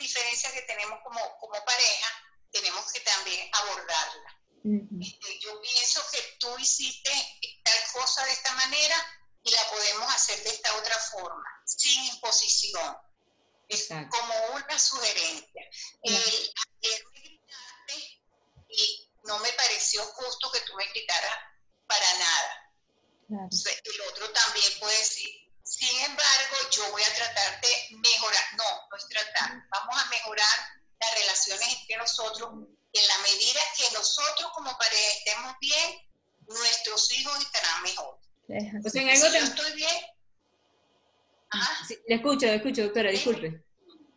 diferencias 0.00 0.52
que 0.52 0.62
tenemos 0.62 0.98
como, 1.04 1.38
como 1.38 1.64
pareja, 1.64 2.08
tenemos 2.50 2.90
que 2.92 3.00
también 3.00 3.48
abordarlas. 3.52 4.34
ujú, 4.64 4.98
Este, 5.00 5.38
yo 5.40 5.60
pienso 5.62 6.02
que 6.10 6.22
tú 6.40 6.58
hiciste 6.58 7.10
tal 7.64 7.78
cosa 7.92 8.24
de 8.26 8.32
esta 8.32 8.52
manera 8.54 8.96
y 9.44 9.50
la 9.52 9.70
podemos 9.70 10.14
hacer 10.14 10.42
de 10.42 10.50
esta 10.50 10.74
otra 10.76 10.98
forma, 10.98 11.62
sin 11.64 12.04
imposición. 12.06 12.96
Es 13.68 13.82
Exacto. 13.82 14.16
como 14.18 14.34
una 14.56 14.78
sugerencia. 14.78 15.62
El, 16.02 16.14
ayer 16.16 17.04
me 17.12 17.20
gritaste 17.20 18.22
y 18.68 19.10
no 19.24 19.38
me 19.38 19.52
pareció 19.52 20.02
justo 20.04 20.50
que 20.52 20.60
tú 20.62 20.74
me 20.74 20.86
gritaras 20.88 21.38
para 21.86 22.18
nada. 22.18 22.72
claro. 23.28 23.48
El 23.84 24.00
otro 24.02 24.32
también 24.32 24.72
puede 24.80 24.98
decir, 24.98 25.30
sin 25.70 25.96
embargo, 26.00 26.56
yo 26.72 26.82
voy 26.90 27.02
a 27.02 27.14
tratar 27.14 27.60
de 27.60 27.96
mejorar. 27.96 28.42
No, 28.58 28.64
no 28.90 28.96
es 28.98 29.06
tratar. 29.06 29.62
Vamos 29.70 30.02
a 30.02 30.08
mejorar 30.10 30.56
las 31.00 31.14
relaciones 31.14 31.68
entre 31.80 31.96
nosotros. 31.96 32.50
En 32.92 33.06
la 33.06 33.18
medida 33.22 33.60
que 33.78 33.84
nosotros 33.94 34.50
como 34.52 34.76
pareja 34.76 35.10
estemos 35.18 35.54
bien, 35.60 35.90
nuestros 36.48 37.12
hijos 37.12 37.38
estarán 37.38 37.82
mejor. 37.84 38.18
Es 38.48 38.64
O 38.84 38.88
así. 38.88 38.90
sea, 38.90 39.02
en 39.02 39.16
Si 39.16 39.22
algo 39.22 39.26
yo 39.34 39.40
tan... 39.40 39.48
estoy 39.48 39.72
bien, 39.76 39.96
ajá, 41.50 41.84
Sí, 41.86 41.98
le 42.08 42.14
escucho, 42.16 42.46
le 42.46 42.54
escucho, 42.56 42.82
doctora, 42.82 43.10
disculpe. 43.12 43.62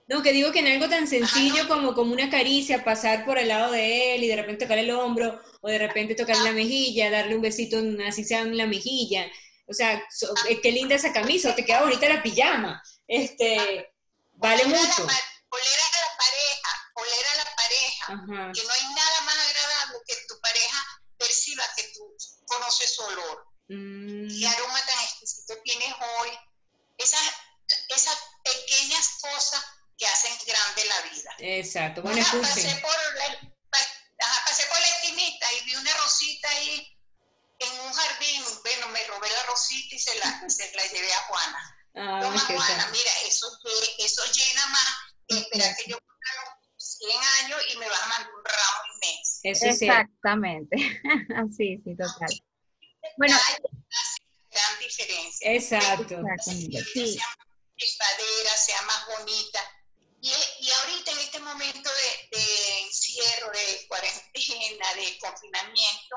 No, 0.07 0.24
que 0.24 0.33
digo 0.33 0.51
que 0.51 0.60
en 0.60 0.67
algo 0.67 0.89
tan 0.89 1.07
sencillo 1.07 1.67
como, 1.67 1.93
como 1.93 2.13
una 2.13 2.29
caricia, 2.31 2.83
pasar 2.83 3.25
por 3.25 3.38
el 3.38 3.48
lado 3.50 3.72
de 3.72 4.15
él 4.15 4.24
y 4.24 4.27
de 4.27 4.36
repente 4.36 4.65
tocar 4.65 4.79
el 4.79 4.89
hombro, 4.91 5.39
o 5.62 5.67
de 5.69 5.77
repente 5.77 6.15
tocar 6.15 6.38
la 6.38 6.51
mejilla, 6.51 7.12
darle 7.12 7.36
un 7.36 7.41
besito, 7.43 7.77
así 8.07 8.24
sea 8.25 8.39
en 8.41 8.57
la 8.57 8.65
mejilla. 8.65 9.25
O 9.67 9.74
sea, 9.74 10.01
so- 10.12 10.34
eh, 10.50 10.60
qué 10.62 10.72
linda 10.72 10.96
esa 10.96 11.13
camisa, 11.13 11.55
te 11.55 11.65
queda 11.65 11.82
bonita 11.82 12.08
la 12.08 12.22
pijama. 12.24 12.82
Este, 13.08 13.93
vale 14.34 14.63
la 14.63 14.70
mucho. 14.70 15.03
a 15.03 15.05
la 15.05 16.17
pareja, 16.17 16.91
oler 16.96 17.25
a 17.32 17.36
la 17.38 17.55
pareja. 17.55 18.05
Ajá, 18.05 18.51
que 18.53 18.63
no 18.63 18.74
hay 18.74 18.93
nada 18.96 19.22
más 19.22 19.36
agradable 19.38 19.98
que 20.08 20.15
tu 20.27 20.39
pareja 20.41 20.86
perciba 21.17 21.63
que 21.77 21.84
tú 21.93 22.15
conoces 22.48 22.96
su 22.96 23.01
olor. 23.03 23.46
Mm, 23.70 24.27
¿Qué 24.27 24.48
aroma 24.48 24.82
tan 24.86 25.00
exquisito 25.03 25.53
tienes 25.63 25.93
hoy? 26.20 26.29
Esas, 26.98 27.22
esas 27.89 28.17
pequeñas 28.43 29.10
cosas 29.22 29.63
que 29.98 30.05
hacen 30.08 30.38
grande 30.46 30.86
la 30.86 31.01
vida. 31.10 31.36
exacto, 31.39 32.01
bueno, 32.01 32.25
pasé, 32.41 32.75
por 32.82 32.91
la, 33.15 33.53
pasé 34.46 34.65
por 34.67 34.79
la 34.79 34.88
esquinita 34.88 35.53
y 35.53 35.65
vi 35.65 35.75
una 35.75 35.93
rosita 35.98 36.50
ahí 36.50 36.98
en 37.60 37.79
un 37.82 37.93
jardín. 37.93 38.43
Bueno, 38.63 38.88
me 38.89 39.05
y 39.73 39.99
se 39.99 40.15
la, 40.19 40.49
se 40.49 40.71
la 40.75 40.85
llevé 40.87 41.13
a 41.13 41.21
Juana. 41.23 41.77
Ah, 41.95 42.19
Toma, 42.21 42.39
Juana, 42.39 42.87
mira, 42.91 43.11
eso, 43.27 43.47
eso 43.99 44.21
llena 44.33 44.65
más 44.67 44.87
que 45.27 45.37
esperar 45.37 45.75
que 45.75 45.91
yo 45.91 45.97
cumpla 45.99 46.31
los 46.43 46.63
100 46.83 47.21
años 47.43 47.61
y 47.73 47.77
me 47.77 47.87
vas 47.87 48.01
a 48.01 48.07
mandar 48.07 48.33
un 48.33 48.43
ramo 48.43 48.93
inmenso. 48.95 49.39
Eso. 49.43 49.65
Exactamente. 49.67 50.75
Sí, 51.57 51.81
sí, 51.83 51.95
total. 51.95 52.29
Bueno, 53.17 53.37
gran 54.49 54.79
diferencia. 54.79 55.51
Exacto. 55.51 56.15
exactamente. 56.15 56.83
Sí, 56.93 57.13
sea 57.13 58.57
sea 58.57 58.81
más 58.83 59.05
bonita. 59.07 59.59
Y, 60.21 60.29
y 60.29 60.71
ahorita 60.71 61.11
en 61.11 61.19
este 61.19 61.39
momento 61.39 61.89
de, 61.89 62.37
de 62.37 62.79
encierro, 62.85 63.51
de 63.51 63.87
cuarentena, 63.87 64.93
de 64.95 65.17
confinamiento, 65.19 66.15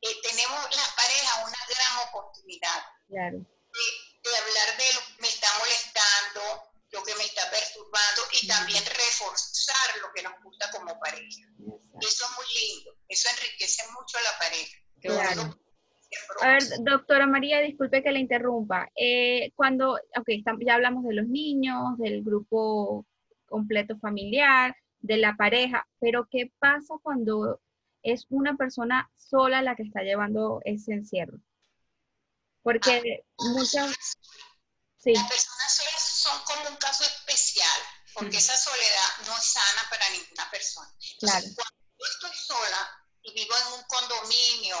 eh, 0.00 0.16
tenemos 0.22 0.60
las 0.76 0.90
parejas 0.94 1.46
una 1.46 1.62
gran 1.68 2.08
oportunidad 2.08 2.82
claro. 3.08 3.38
de, 3.38 3.84
de 4.24 4.36
hablar 4.36 4.76
de 4.76 4.94
lo 4.94 5.00
que 5.00 5.22
me 5.22 5.28
está 5.28 5.48
molestando, 5.58 6.74
lo 6.92 7.02
que 7.02 7.14
me 7.16 7.24
está 7.24 7.50
perturbando 7.50 8.22
y 8.40 8.46
también 8.46 8.84
reforzar 8.84 9.98
lo 10.00 10.12
que 10.14 10.22
nos 10.22 10.34
gusta 10.42 10.70
como 10.70 10.98
pareja. 11.00 11.42
exacto. 11.58 11.98
Eso 12.00 12.24
es 12.24 12.30
muy 12.36 12.46
lindo, 12.54 12.96
eso 13.08 13.28
enriquece 13.30 13.82
mucho 13.92 14.18
a 14.18 14.22
la 14.22 14.38
pareja. 14.38 14.78
Claro. 15.00 15.58
A 16.40 16.48
ver, 16.48 16.62
doctora 16.80 17.26
María, 17.26 17.60
disculpe 17.60 18.02
que 18.02 18.12
le 18.12 18.20
interrumpa. 18.20 18.88
Eh, 18.94 19.50
cuando, 19.56 19.94
ok, 19.94 20.28
ya 20.64 20.74
hablamos 20.74 21.04
de 21.04 21.14
los 21.14 21.26
niños, 21.26 21.98
del 21.98 22.22
grupo 22.22 23.04
completo 23.46 23.98
familiar, 23.98 24.76
de 25.00 25.16
la 25.16 25.34
pareja, 25.36 25.86
pero 26.00 26.26
¿qué 26.30 26.50
pasa 26.58 26.94
cuando 27.02 27.60
es 28.04 28.26
una 28.28 28.54
persona 28.56 29.10
sola 29.16 29.62
la 29.62 29.74
que 29.74 29.82
está 29.82 30.02
llevando 30.02 30.60
ese 30.64 30.92
encierro? 30.92 31.38
Porque 32.62 33.24
muchas, 33.38 33.94
sí, 34.98 35.12
Las 35.12 35.28
personas 35.28 35.76
solas 35.76 36.02
son 36.02 36.42
como 36.44 36.68
un 36.68 36.76
caso 36.76 37.04
especial, 37.04 37.80
porque 38.14 38.36
esa 38.36 38.56
soledad 38.56 39.26
no 39.26 39.36
es 39.36 39.44
sana 39.44 39.88
para 39.90 40.08
ninguna 40.10 40.50
persona. 40.50 40.88
claro, 41.18 41.44
Entonces, 41.44 41.54
cuando 41.56 41.96
yo 41.98 42.06
estoy 42.06 42.38
sola 42.38 42.90
y 43.22 43.34
vivo 43.34 43.54
en 43.56 43.72
un 43.72 43.82
condominio, 43.84 44.76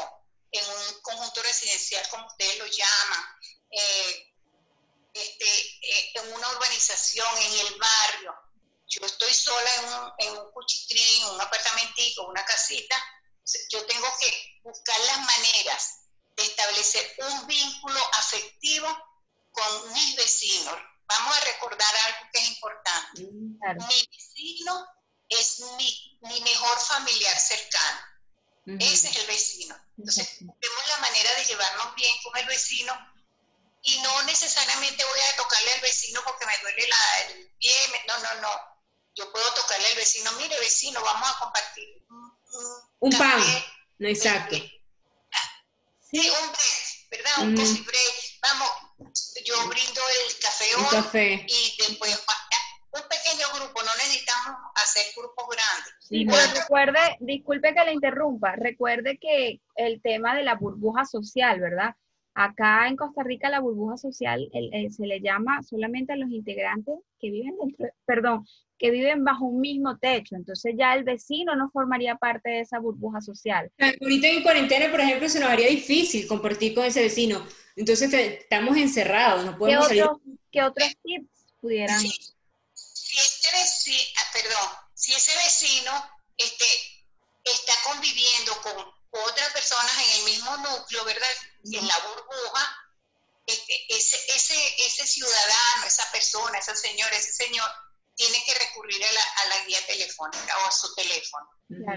en 0.52 0.64
un 0.64 1.00
conjunto 1.02 1.42
residencial, 1.42 2.06
como 2.10 2.26
ustedes 2.26 2.58
lo 2.58 2.66
llaman, 2.66 3.24
eh, 3.70 4.34
este, 5.12 5.44
eh, 5.44 6.12
en 6.14 6.32
una 6.32 6.50
urbanización, 6.50 7.26
en 7.38 7.66
el 7.66 7.78
barrio, 7.78 8.34
yo 8.86 9.06
estoy 9.06 9.32
sola 9.32 9.74
en 9.74 9.84
un, 9.84 10.12
en 10.18 10.38
un 10.38 10.52
cuchitrín, 10.52 11.24
un 11.26 11.40
apartamentico, 11.40 12.28
una 12.28 12.44
casita, 12.44 12.96
yo 13.70 13.84
tengo 13.86 14.06
que 14.20 14.60
buscar 14.62 14.98
las 15.00 15.18
maneras 15.20 16.00
de 16.36 16.42
establecer 16.44 17.14
un 17.18 17.46
vínculo 17.46 18.00
afectivo 18.18 18.88
con 19.52 19.92
mis 19.92 20.16
vecinos. 20.16 20.76
Vamos 21.06 21.36
a 21.36 21.40
recordar 21.40 21.94
algo 22.06 22.18
que 22.32 22.38
es 22.40 22.48
importante. 22.48 23.22
Mm, 23.22 23.58
claro, 23.58 23.80
Mi 23.86 24.08
vecino 24.10 24.86
es 25.28 25.60
mi, 25.76 26.18
mi 26.22 26.40
mejor 26.40 26.78
familiar 26.80 27.38
cercano. 27.38 28.00
Ese 28.80 29.08
es 29.10 29.16
el 29.16 29.26
vecino. 29.26 29.76
Entonces, 29.98 30.24
exacto. 30.26 30.44
busquemos 30.46 30.88
la 30.88 30.96
manera 30.98 31.34
de 31.34 31.44
llevarnos 31.44 31.94
bien 31.94 32.14
con 32.22 32.36
el 32.38 32.46
vecino 32.46 32.94
y 33.82 33.98
no 34.00 34.22
necesariamente 34.22 35.04
voy 35.04 35.20
a 35.20 35.36
tocarle 35.36 35.72
al 35.74 35.80
vecino 35.82 36.22
porque 36.24 36.46
me 36.46 36.58
duele 36.62 36.88
la, 36.88 37.20
el 37.28 37.52
pie. 37.58 37.72
me- 37.92 38.04
no, 38.06 38.18
no, 38.20 38.34
no. 38.40 38.50
Yo 39.14 39.30
puedo 39.30 39.52
tocarle 39.52 39.86
al 39.88 39.96
vecino, 39.96 40.32
mire 40.32 40.58
vecino, 40.58 41.00
vamos 41.02 41.28
a 41.30 41.38
compartir 41.38 42.04
un, 42.08 42.40
un 42.54 42.93
Un 43.04 43.10
pan. 43.18 43.42
No, 43.98 44.08
exacto. 44.08 44.56
Sí, 46.00 46.30
un 46.30 46.48
break, 46.52 47.10
¿verdad? 47.10 47.42
Un 47.42 47.54
coffee 47.54 47.82
break. 47.82 48.14
Vamos, 48.42 48.70
yo 49.44 49.68
brindo 49.68 50.00
el 50.26 50.40
café 50.40 50.64
hoy 50.76 50.84
café. 50.90 51.46
y 51.46 51.76
después 51.86 52.24
un 52.92 53.02
pequeño 53.02 53.46
grupo, 53.56 53.82
no 53.82 53.94
necesitamos 53.96 54.56
hacer 54.76 55.04
grupos 55.14 55.44
grandes. 55.48 55.94
Sí, 56.00 56.26
recuerde, 56.58 57.16
disculpe 57.20 57.74
que 57.74 57.84
le 57.84 57.92
interrumpa, 57.92 58.54
recuerde 58.56 59.18
que 59.20 59.60
el 59.76 60.00
tema 60.00 60.34
de 60.34 60.44
la 60.44 60.54
burbuja 60.54 61.04
social, 61.04 61.60
¿verdad? 61.60 61.94
Acá 62.34 62.88
en 62.88 62.96
Costa 62.96 63.22
Rica 63.22 63.48
la 63.48 63.60
burbuja 63.60 63.96
social 63.96 64.48
el- 64.52 64.70
eh, 64.74 64.90
se 64.90 65.06
le 65.06 65.20
llama 65.20 65.62
solamente 65.62 66.12
a 66.12 66.16
los 66.16 66.30
integrantes 66.30 66.96
que 67.20 67.30
viven 67.30 67.54
dentro, 67.58 67.86
perdón, 68.04 68.46
que 68.76 68.90
viven 68.90 69.22
bajo 69.24 69.44
un 69.44 69.60
mismo 69.60 69.98
techo. 69.98 70.34
Entonces 70.34 70.74
ya 70.76 70.94
el 70.94 71.04
vecino 71.04 71.54
no 71.54 71.70
formaría 71.70 72.16
parte 72.16 72.50
de 72.50 72.60
esa 72.60 72.80
burbuja 72.80 73.20
social. 73.20 73.70
Ahorita 73.78 74.26
en 74.28 74.42
cuarentena, 74.42 74.90
por 74.90 75.00
ejemplo, 75.00 75.28
se 75.28 75.38
nos 75.38 75.48
haría 75.48 75.68
difícil 75.68 76.26
compartir 76.26 76.74
con 76.74 76.84
ese 76.84 77.02
vecino. 77.02 77.46
Entonces 77.76 78.10
te- 78.10 78.40
estamos 78.40 78.76
encerrados, 78.76 79.44
no 79.44 79.52
¿Qué 79.52 79.58
podemos 79.58 79.86
salir. 79.88 80.04
qué 80.50 80.62
otros 80.62 80.88
tips 81.04 81.28
pudieran? 81.60 82.00
Sí. 82.00 82.10
Si 82.72 83.16
ese 83.16 83.56
vecino, 83.56 84.20
perdón, 84.32 84.68
si 84.94 85.12
ese 85.12 85.30
vecino 85.36 85.92
este, 86.36 86.64
está 87.44 87.72
conviviendo 87.92 88.52
con 88.62 88.93
otras 89.22 89.52
personas 89.52 89.92
en 89.98 90.10
el 90.18 90.24
mismo 90.24 90.56
núcleo, 90.58 91.04
¿verdad? 91.04 91.28
En 91.72 91.86
la 91.86 91.98
burbuja, 92.00 92.76
este, 93.46 93.86
ese, 93.94 94.16
ese, 94.34 94.86
ese 94.86 95.06
ciudadano, 95.06 95.86
esa 95.86 96.10
persona, 96.10 96.58
esa 96.58 96.74
señora, 96.74 97.16
ese 97.16 97.32
señor, 97.32 97.70
tiene 98.16 98.42
que 98.44 98.54
recurrir 98.54 99.04
a 99.04 99.12
la, 99.12 99.22
a 99.22 99.46
la 99.48 99.64
guía 99.66 99.84
telefónica 99.86 100.56
o 100.58 100.68
a 100.68 100.70
su 100.72 100.94
teléfono 100.94 101.48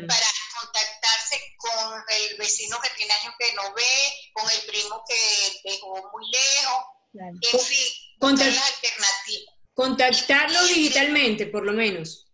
para 0.07 0.27
contactarse 0.59 1.55
con 1.57 2.03
el 2.09 2.37
vecino 2.37 2.79
que 2.81 2.89
tiene 2.91 3.13
años 3.13 3.35
que 3.37 3.53
no 3.53 3.73
ve, 3.73 4.13
con 4.33 4.49
el 4.49 4.61
primo 4.65 5.03
que 5.07 5.61
dejó 5.63 6.09
muy 6.11 6.29
lejos, 6.31 6.85
Claro. 7.11 7.35
en 7.53 7.59
fin, 7.59 7.87
Contact- 8.19 8.53
las 8.55 8.67
alternativas. 8.71 9.55
Contactarlo 9.73 10.63
digitalmente, 10.65 11.47
por 11.47 11.63
lo 11.65 11.71
menos. 11.73 12.25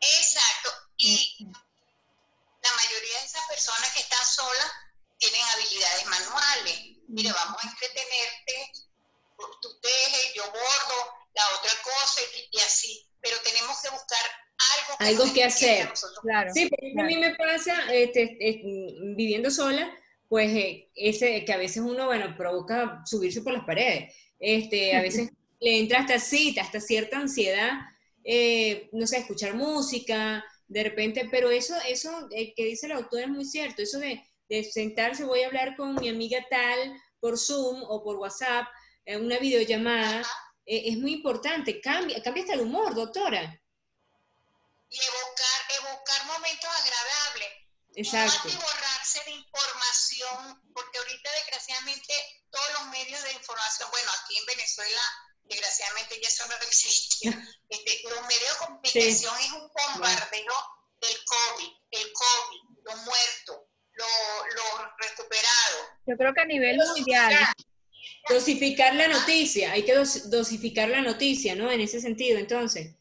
Exacto. 0.00 0.70
Y 0.96 1.46
la 2.62 2.72
mayoría 2.72 3.18
de 3.20 3.26
esas 3.26 3.41
personas 3.52 3.92
que 3.92 4.00
están 4.00 4.24
solas 4.24 4.72
tienen 5.18 5.40
habilidades 5.54 6.06
manuales. 6.06 6.74
Mire, 7.08 7.32
vamos 7.32 7.62
a 7.62 7.68
entretenerte, 7.68 8.72
tú 9.60 9.68
tejes, 9.80 10.34
yo 10.34 10.44
bordo, 10.44 10.98
la 11.34 11.44
otra 11.58 11.72
cosa 11.82 12.20
y, 12.22 12.56
y 12.56 12.60
así. 12.60 13.06
Pero 13.20 13.36
tenemos 13.44 13.80
que 13.80 13.90
buscar 13.90 14.24
algo 14.72 14.98
que, 14.98 15.04
Algo 15.04 15.34
que 15.34 15.44
hacer. 15.44 15.92
Claro. 16.22 16.50
Sí, 16.52 16.68
por 16.68 16.78
ejemplo, 16.80 17.02
a 17.02 17.06
mí 17.06 17.16
me 17.16 17.34
pasa, 17.34 17.92
este, 17.92 18.36
eh, 18.40 18.62
viviendo 19.16 19.50
sola, 19.50 19.92
pues 20.28 20.50
eh, 20.50 20.90
ese 20.94 21.44
que 21.44 21.52
a 21.52 21.58
veces 21.58 21.82
uno, 21.82 22.06
bueno, 22.06 22.34
provoca 22.36 23.02
subirse 23.04 23.42
por 23.42 23.52
las 23.52 23.64
paredes. 23.64 24.14
Este, 24.40 24.96
a 24.96 25.02
veces 25.02 25.30
le 25.60 25.78
entra 25.78 26.00
hasta 26.00 26.18
cita, 26.18 26.62
hasta 26.62 26.80
cierta 26.80 27.18
ansiedad, 27.18 27.72
eh, 28.24 28.88
no 28.92 29.06
sé, 29.06 29.18
escuchar 29.18 29.54
música, 29.54 30.44
de 30.72 30.84
repente, 30.84 31.28
pero 31.30 31.50
eso, 31.50 31.74
eso 31.86 32.28
eh, 32.30 32.54
que 32.54 32.64
dice 32.64 32.88
la 32.88 32.96
autora 32.96 33.24
es 33.24 33.28
muy 33.28 33.44
cierto, 33.44 33.82
eso 33.82 33.98
de, 33.98 34.22
de 34.48 34.64
sentarse, 34.64 35.24
voy 35.24 35.42
a 35.42 35.48
hablar 35.48 35.76
con 35.76 35.94
mi 35.96 36.08
amiga 36.08 36.44
tal 36.48 36.96
por 37.20 37.38
Zoom 37.38 37.82
o 37.82 38.02
por 38.02 38.16
WhatsApp, 38.16 38.66
en 39.04 39.24
una 39.24 39.38
videollamada, 39.38 40.22
eh, 40.64 40.84
es 40.86 40.96
muy 40.96 41.12
importante, 41.12 41.80
cambia, 41.80 42.22
cambia 42.22 42.44
hasta 42.44 42.54
el 42.54 42.62
humor, 42.62 42.94
doctora. 42.94 43.60
Y 44.88 44.96
evocar, 44.96 45.60
evocar 45.78 46.26
momentos 46.26 46.70
agradables. 46.80 47.48
Exacto. 47.94 48.48
Y 48.48 48.54
borrarse 48.54 49.22
de 49.26 49.30
información, 49.32 50.72
porque 50.72 50.98
ahorita 50.98 51.30
desgraciadamente 51.32 52.14
todos 52.50 52.68
los 52.78 52.88
medios 52.88 53.22
de 53.24 53.32
información, 53.32 53.88
bueno, 53.90 54.10
aquí 54.22 54.38
en 54.38 54.46
Venezuela 54.46 55.02
desgraciadamente 55.44 56.20
ya 56.20 56.28
eso 56.28 56.46
no 56.46 56.54
existe. 56.66 57.28
Este, 57.68 58.00
los 58.04 58.20
medios 58.22 58.52
de 58.52 58.58
comunicación 58.66 59.38
es 59.40 59.52
un 59.52 59.70
bombardeo 59.72 60.54
del 61.00 61.16
COVID, 61.24 61.68
el 61.90 62.12
COVID, 62.12 62.60
los 62.84 62.96
muertos, 63.02 63.56
los, 63.92 64.08
los 64.54 64.88
recuperados. 64.98 65.88
Yo 66.06 66.16
creo 66.16 66.34
que 66.34 66.40
a 66.40 66.44
nivel 66.44 66.76
mundial. 66.78 67.34
Dosificar 68.28 68.94
la 68.94 69.08
noticia, 69.08 69.72
hay 69.72 69.84
que 69.84 69.94
dos- 69.94 70.30
dosificar 70.30 70.88
la 70.88 71.00
noticia, 71.02 71.54
¿no? 71.54 71.70
En 71.70 71.80
ese 71.80 72.00
sentido, 72.00 72.38
entonces. 72.38 72.94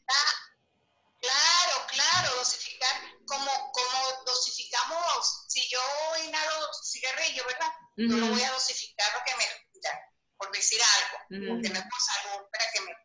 Claro, 1.20 1.88
claro, 1.88 2.36
dosificar, 2.36 2.96
como, 3.26 3.52
como 3.72 4.24
dosificamos, 4.26 5.46
si 5.48 5.68
yo 5.70 5.80
inhalo 6.28 6.68
cigarrillo, 6.84 7.46
¿verdad? 7.46 7.72
Yo 7.98 8.18
no 8.18 8.26
Ujú, 8.26 8.34
voy 8.34 8.42
a 8.44 8.52
dosificar 8.52 9.08
lo 9.14 9.24
que 9.24 9.36
me 9.38 9.44
por 10.38 10.52
decir 10.52 10.82
algo, 10.82 11.18
porque 11.54 11.70
no 11.70 11.80
es 11.80 11.86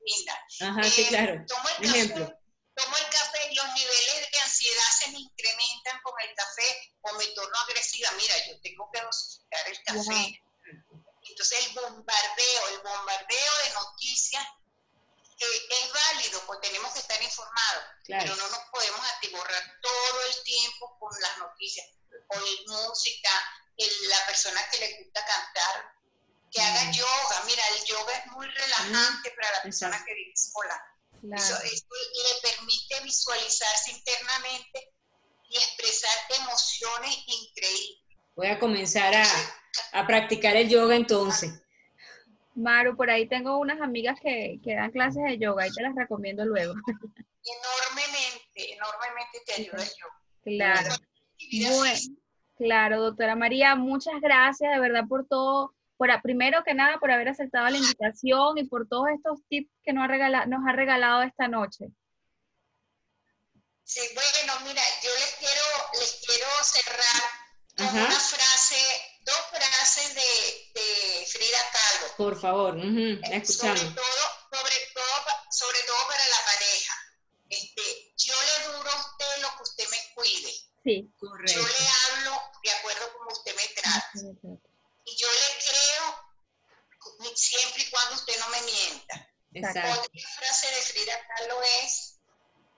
rinda. 0.06 0.34
Ajá, 0.60 0.90
sí, 0.90 1.02
Eh, 1.02 1.08
claro. 1.08 1.44
Tomo 1.48 1.68
el 1.68 1.74
café, 1.76 1.88
ejemplo. 1.88 2.38
tomo 2.74 2.96
el 2.96 3.04
café 3.10 3.48
y 3.50 3.54
los 3.54 3.66
niveles 3.74 4.30
de 4.32 4.38
ansiedad 4.40 4.90
se 4.98 5.10
me 5.10 5.18
incrementan 5.18 6.00
con 6.02 6.14
el 6.22 6.34
café 6.34 6.92
o 7.02 7.12
me 7.14 7.26
torno 7.28 7.58
agresiva. 7.60 8.10
Mira, 8.12 8.34
yo 8.48 8.60
tengo 8.62 8.88
que 8.92 9.00
dosificar 9.00 9.68
el 9.68 9.82
café. 9.84 10.40
Entonces 11.28 11.66
el 11.66 11.74
bombardeo, 11.74 12.68
el 12.70 12.78
bombardeo 12.78 13.52
de 13.64 13.70
noticias 13.74 14.46
que 15.38 15.44
es 15.44 15.92
válido, 15.92 16.40
pues 16.46 16.60
tenemos 16.62 16.90
que 16.94 17.00
estar 17.00 17.20
informados, 17.22 17.84
Claro. 18.04 18.22
pero 18.24 18.36
no 18.36 18.48
nos 18.48 18.60
podemos 18.72 19.00
atiborrar 19.16 19.62
todo 19.82 20.22
el 20.22 20.42
tiempo 20.44 20.96
con 20.98 21.12
las 21.20 21.36
noticias. 21.38 21.86
Oír 22.28 22.60
música, 22.68 23.30
el- 23.76 24.08
la 24.08 24.24
persona 24.26 24.66
que 24.70 24.78
le 24.78 25.02
gusta 25.02 25.26
cantar, 25.26 25.92
que 26.50 26.60
haga 26.62 26.84
Mm. 26.84 26.92
yoga. 26.92 27.42
Mira, 27.46 27.62
el 27.78 27.84
yoga 27.86 28.12
es 28.18 28.26
muy 28.32 28.46
relajante 28.46 29.30
para 29.36 29.52
la 29.52 29.62
persona 29.62 29.90
Exacto. 29.96 30.06
que 30.06 30.14
vive 30.14 30.32
sola. 30.36 30.82
Claro. 31.20 31.42
Eso, 31.42 31.56
eso 31.64 31.86
le 31.90 32.50
permite 32.50 33.00
visualizarse 33.02 33.90
internamente 33.92 34.92
y 35.48 35.56
expresar 35.56 36.10
emociones 36.40 37.16
increíbles. 37.26 38.18
Voy 38.36 38.46
a 38.48 38.58
comenzar 38.58 39.14
a, 39.14 39.24
a 39.92 40.06
practicar 40.06 40.56
el 40.56 40.68
yoga 40.68 40.94
entonces. 40.96 41.52
Maru, 42.54 42.96
por 42.96 43.10
ahí 43.10 43.28
tengo 43.28 43.58
unas 43.58 43.80
amigas 43.80 44.18
que, 44.22 44.58
que 44.64 44.74
dan 44.74 44.90
clases 44.90 45.22
de 45.24 45.38
yoga 45.38 45.66
y 45.66 45.72
te 45.72 45.82
las 45.82 45.94
recomiendo 45.94 46.44
luego. 46.44 46.74
Enormemente, 47.44 48.72
enormemente 48.74 49.40
te 49.46 49.52
ayuda 49.54 49.82
el 49.82 49.88
yoga. 49.88 50.22
Claro. 50.44 50.94
Bueno, 51.78 52.16
claro, 52.56 53.00
doctora 53.02 53.36
María, 53.36 53.74
muchas 53.74 54.14
gracias 54.20 54.72
de 54.72 54.80
verdad 54.80 55.04
por 55.08 55.26
todo, 55.26 55.74
por 55.96 56.10
a- 56.10 56.20
primero 56.22 56.62
que 56.64 56.74
nada 56.74 56.98
por 56.98 57.10
haber 57.10 57.28
aceptado 57.28 57.68
la 57.68 57.76
invitación 57.78 58.58
y 58.58 58.64
por 58.64 58.86
todos 58.88 59.06
estos 59.14 59.40
tips 59.48 59.70
que 59.82 59.92
nos 59.92 60.04
ha 60.04 60.08
regalado, 60.08 60.46
nos 60.46 60.60
ha 60.68 60.72
regalado 60.72 61.22
esta 61.22 61.48
noche. 61.48 61.86
Sí, 63.84 64.00
bueno, 64.14 64.60
mira, 64.66 64.82
yo 65.02 65.10
les 65.14 65.34
quiero, 65.38 65.62
les 66.00 66.20
quiero 66.26 66.46
cerrar 66.64 67.22
con 67.76 67.86
Ajá. 67.86 67.96
una 68.06 68.18
frase, 68.20 68.76
dos 69.20 69.40
frases 69.52 70.14
de, 70.14 70.80
de 70.80 71.26
Frida 71.26 71.58
Kahlo. 71.72 72.16
Por 72.16 72.40
favor, 72.40 72.74
la 72.76 73.36
escuchamos. 73.36 73.78
Sobre 73.80 73.94
todo, 73.94 74.24
sobre 74.50 74.76
todo, 74.94 75.34
sobre 75.50 75.78
todo 75.86 75.96
para 76.08 76.26
la 76.26 76.40
pareja. 76.52 76.94
Este, 77.48 78.12
yo 78.16 78.34
le 78.42 78.64
duro 78.76 78.90
a 78.90 78.96
usted 79.00 79.42
lo 79.42 79.56
que 79.56 79.62
usted 79.62 79.84
me 79.88 79.98
cuide. 80.14 80.52
Sí. 80.82 81.12
Yo 81.22 81.28
Correcto. 81.28 81.60
le 81.60 81.88
hablo 82.18 82.40
de 82.64 82.70
acuerdo 82.72 83.12
como 83.18 83.30
usted 83.30 83.54
me 83.54 83.80
trata. 83.80 84.10
Yo 85.16 85.26
le 85.32 85.64
creo 85.64 86.26
siempre 87.34 87.82
y 87.82 87.90
cuando 87.90 88.14
usted 88.16 88.38
no 88.38 88.48
me 88.48 88.62
mienta. 88.62 89.30
Exacto. 89.54 90.00
Otra 90.00 90.30
frase 90.36 90.66
de 90.70 90.82
Frida 90.82 91.26
Kahlo 91.28 91.62
es, 91.82 92.18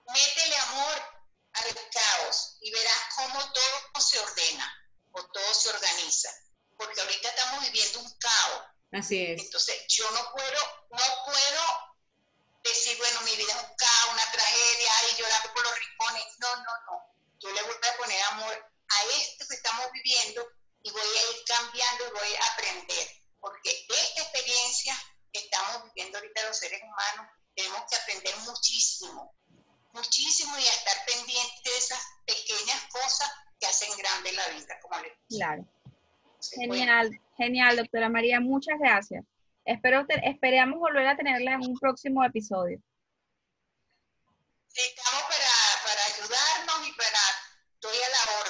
métele 0.07 0.57
amor 0.57 1.03
al 1.55 1.90
caos 1.90 2.57
y 2.61 2.70
verás 2.70 3.03
cómo 3.16 3.53
todo 3.53 4.01
se 4.01 4.18
ordena 4.20 4.90
o 5.12 5.24
todo 5.24 5.55
se 5.55 5.70
organiza. 5.70 6.31
Porque 6.77 7.01
ahorita 7.01 7.29
estamos 7.29 7.64
viviendo 7.64 8.01
un 8.01 8.18
caos. 8.18 8.62
Así 8.92 9.27
es. 9.27 9.42
Entonces, 9.42 9.85
yo 9.88 10.09
no 10.12 10.31
puedo, 10.33 10.87
no 10.90 11.24
puedo 11.24 11.62
decir, 12.62 12.96
bueno, 12.98 13.20
mi 13.22 13.35
vida 13.35 13.53
es 13.53 13.62
un 13.64 13.77
caos, 13.77 14.12
una 14.12 14.31
tragedia, 14.31 14.92
y 15.11 15.16
llorar 15.16 15.53
por 15.53 15.64
los 15.64 15.79
rincones. 15.79 16.24
No, 16.38 16.57
no, 16.57 16.72
no. 16.87 17.14
Yo 17.40 17.51
le 17.51 17.62
voy 17.62 17.74
a 17.74 17.96
poner 17.96 18.22
amor 18.31 18.72
a 18.88 19.05
esto 19.20 19.46
que 19.48 19.55
estamos 19.57 19.90
viviendo 19.92 20.48
y 20.88 20.90
voy 20.90 21.01
a 21.03 21.31
ir 21.33 21.44
cambiando 21.46 22.09
y 22.09 22.11
voy 22.11 22.35
a 22.35 22.53
aprender. 22.53 23.09
Porque 23.40 23.87
esta 23.88 24.22
experiencia 24.22 24.94
que 25.33 25.40
estamos 25.40 25.85
viviendo 25.85 26.18
ahorita 26.18 26.46
los 26.46 26.57
seres 26.59 26.81
humanos, 26.83 27.33
tenemos 27.55 27.83
que 27.90 27.96
aprender 27.96 28.37
muchísimo, 28.38 29.35
muchísimo 29.92 30.57
y 30.59 30.66
a 30.66 30.72
estar 30.72 30.96
pendientes 31.07 31.62
de 31.64 31.79
esas 31.79 32.01
pequeñas 32.27 32.83
cosas 32.90 33.31
que 33.61 33.66
hacen 33.66 33.90
grande 33.98 34.33
la 34.33 34.48
vida, 34.48 34.79
como 34.81 34.98
les 35.01 35.12
Claro. 35.29 35.62
dice. 36.40 36.57
Bueno, 36.57 36.74
Genial, 36.74 37.20
genial, 37.37 37.77
doctora 37.77 38.09
María, 38.09 38.40
muchas 38.40 38.79
gracias. 38.79 39.24
Espero 39.64 40.07
esperamos 40.22 40.79
volver 40.79 41.07
a 41.07 41.16
tenerla 41.16 41.53
en 41.55 41.61
un 41.61 41.79
próximo 41.79 42.24
episodio. 42.24 42.81
Estamos 44.74 45.22
para, 45.24 45.83
para 45.85 46.05
ayudarnos 46.14 46.88
y 46.88 46.92
para, 46.92 47.18
estoy 47.74 47.96
a 47.96 48.09
la 48.09 48.40
orden. 48.40 48.47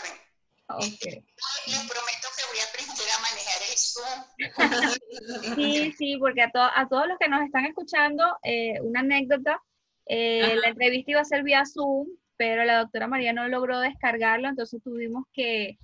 Ok. 0.69 0.83
Les 1.67 1.89
prometo 1.89 2.29
que 2.37 2.45
voy 2.51 2.59
a 2.61 2.67
aprender 2.69 3.09
a 3.17 3.21
manejar 3.25 3.61
el 3.71 3.77
Zoom. 3.79 4.19
Sí, 5.57 5.93
sí, 5.93 6.17
porque 6.19 6.43
a, 6.43 6.51
a 6.53 6.89
todos 6.89 7.09
los 7.09 7.19
que 7.19 7.29
nos 7.29 7.43
están 7.43 7.65
escuchando, 7.65 8.25
eh, 8.43 8.81
una 8.83 9.01
anécdota, 9.01 9.61
eh, 10.07 10.57
la 10.57 10.69
entrevista 10.69 11.11
iba 11.13 11.21
a 11.21 11.25
ser 11.25 11.43
vía 11.43 11.65
Zoom, 11.65 12.07
pero 12.37 12.65
la 12.65 12.79
doctora 12.79 13.09
María 13.09 13.33
no 13.33 13.49
logró 13.49 13.81
descargarlo, 13.81 14.49
entonces 14.49 14.83
tuvimos 14.83 15.25
que 15.33 15.79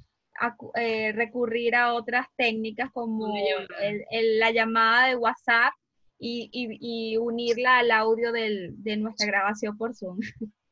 eh, 0.76 1.12
recurrir 1.12 1.74
a 1.74 1.94
otras 1.94 2.26
técnicas 2.36 2.90
como 2.92 3.34
la 4.10 4.50
llamada 4.50 5.08
de 5.08 5.16
WhatsApp 5.16 5.72
y, 6.18 7.16
unirla 7.18 7.78
al 7.78 7.90
audio 7.90 8.32
de 8.32 8.96
nuestra 8.96 9.26
grabación 9.26 9.76
por 9.76 9.94
Zoom. 9.94 10.18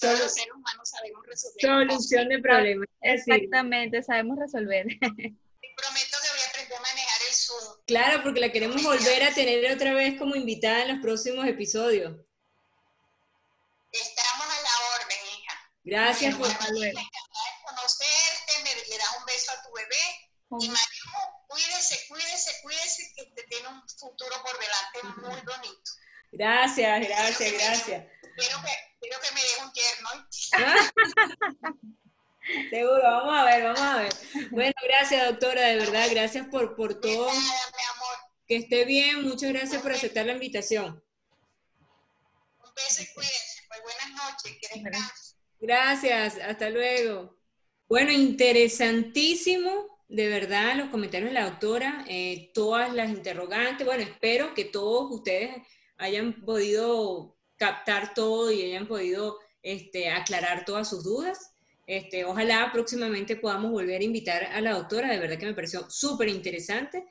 Los 0.00 0.32
seres 0.32 0.54
humanos 0.54 0.88
sabemos 0.88 1.26
resolver. 1.26 1.60
Solución 1.60 2.28
de 2.28 2.38
problemas. 2.38 2.86
Exactamente, 3.00 4.00
sabemos 4.02 4.38
resolver. 4.38 4.86
Prometo 5.00 6.18
que 6.22 6.28
voy 6.30 6.40
a 6.44 6.48
aprender 6.50 6.76
a 6.76 6.80
manejar 6.80 7.20
el 7.28 7.34
Zoom. 7.34 7.76
Claro, 7.86 8.22
porque 8.22 8.40
la 8.40 8.52
queremos 8.52 8.82
volver 8.82 9.24
a 9.24 9.34
tener 9.34 9.70
otra 9.72 9.92
vez 9.94 10.18
como 10.18 10.34
invitada 10.34 10.82
en 10.82 10.88
los 10.88 10.98
próximos 11.00 11.46
episodios. 11.46 12.16
Estamos 13.92 14.46
a 14.46 14.62
la 14.62 14.70
orden, 15.00 15.18
hija. 15.38 15.54
Gracias 15.84 16.34
por 16.34 16.48
conocerte, 16.48 16.98
me 18.64 18.74
le 18.74 18.82
das 18.96 19.16
un 19.18 19.24
beso 19.26 19.52
a 19.52 19.62
tu 19.62 19.70
bebé. 19.72 20.28
Y 20.60 20.68
Mario, 20.68 21.04
cuídese, 21.46 22.08
cuídese, 22.08 22.60
cuídese, 22.62 23.12
que 23.14 23.26
te 23.26 23.42
tiene 23.44 23.68
un 23.68 23.88
futuro 23.88 24.42
por 24.42 24.58
delante 24.58 25.02
muy 25.20 25.40
bonito. 25.42 25.92
Gracias, 26.32 27.06
gracias, 27.06 27.52
gracias. 27.52 28.06
Quiero 28.36 28.60
que, 28.62 28.87
quiero 29.08 29.22
que 29.22 29.34
me 29.34 29.40
deje 29.40 29.62
un 29.64 29.72
tierno. 29.72 30.08
Seguro, 32.70 33.02
vamos 33.02 33.34
a 33.36 33.44
ver, 33.44 33.62
vamos 33.62 33.80
a 33.80 33.96
ver. 34.02 34.12
Bueno, 34.50 34.72
gracias 34.82 35.28
doctora, 35.28 35.62
de 35.62 35.76
verdad, 35.76 36.08
gracias 36.10 36.46
por, 36.48 36.76
por 36.76 37.00
todo. 37.00 37.26
Nada, 37.26 37.40
mi 37.40 37.96
amor. 37.96 38.16
Que 38.46 38.56
esté 38.56 38.84
bien, 38.84 39.22
muchas 39.22 39.52
gracias 39.52 39.82
por 39.82 39.92
aceptar 39.92 40.26
la 40.26 40.32
invitación. 40.32 41.02
Un 42.64 42.74
beso 42.74 43.02
y 43.02 43.06
cuídense. 43.14 43.62
Pues 43.68 43.80
buenas 43.82 44.10
noches, 44.12 44.56
que 44.60 44.80
descansen. 44.80 45.38
Gracias, 45.60 46.38
hasta 46.38 46.70
luego. 46.70 47.36
Bueno, 47.86 48.12
interesantísimo, 48.12 50.04
de 50.08 50.28
verdad, 50.28 50.76
los 50.76 50.88
comentarios 50.88 51.30
de 51.30 51.34
la 51.34 51.50
doctora, 51.50 52.04
eh, 52.08 52.50
todas 52.54 52.94
las 52.94 53.10
interrogantes. 53.10 53.86
Bueno, 53.86 54.04
espero 54.04 54.54
que 54.54 54.64
todos 54.64 55.10
ustedes 55.10 55.54
hayan 55.98 56.44
podido 56.44 57.37
captar 57.58 58.14
todo 58.14 58.50
y 58.50 58.62
hayan 58.62 58.86
podido 58.86 59.38
este, 59.62 60.10
aclarar 60.10 60.64
todas 60.64 60.88
sus 60.88 61.04
dudas. 61.04 61.54
Este, 61.86 62.24
ojalá 62.24 62.70
próximamente 62.70 63.36
podamos 63.36 63.70
volver 63.70 64.00
a 64.00 64.04
invitar 64.04 64.44
a 64.44 64.60
la 64.60 64.72
doctora, 64.72 65.10
de 65.10 65.18
verdad 65.18 65.38
que 65.38 65.46
me 65.46 65.54
pareció 65.54 65.88
súper 65.88 66.28
interesante 66.28 67.02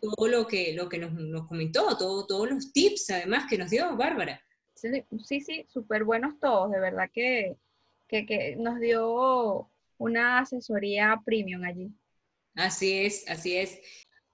todo 0.00 0.28
lo 0.28 0.46
que, 0.46 0.74
lo 0.74 0.88
que 0.88 0.98
nos, 0.98 1.12
nos 1.12 1.48
comentó, 1.48 1.96
todo, 1.96 2.24
todos 2.24 2.48
los 2.48 2.72
tips 2.72 3.10
además 3.10 3.46
que 3.50 3.58
nos 3.58 3.70
dio 3.70 3.96
Bárbara. 3.96 4.40
Sí, 4.74 5.40
sí, 5.40 5.66
súper 5.68 6.04
buenos 6.04 6.38
todos, 6.38 6.70
de 6.70 6.78
verdad 6.78 7.10
que, 7.12 7.56
que, 8.06 8.24
que 8.24 8.54
nos 8.56 8.78
dio 8.78 9.68
una 9.98 10.38
asesoría 10.38 11.20
premium 11.24 11.64
allí. 11.64 11.90
Así 12.54 13.04
es, 13.04 13.28
así 13.28 13.56
es. 13.56 13.80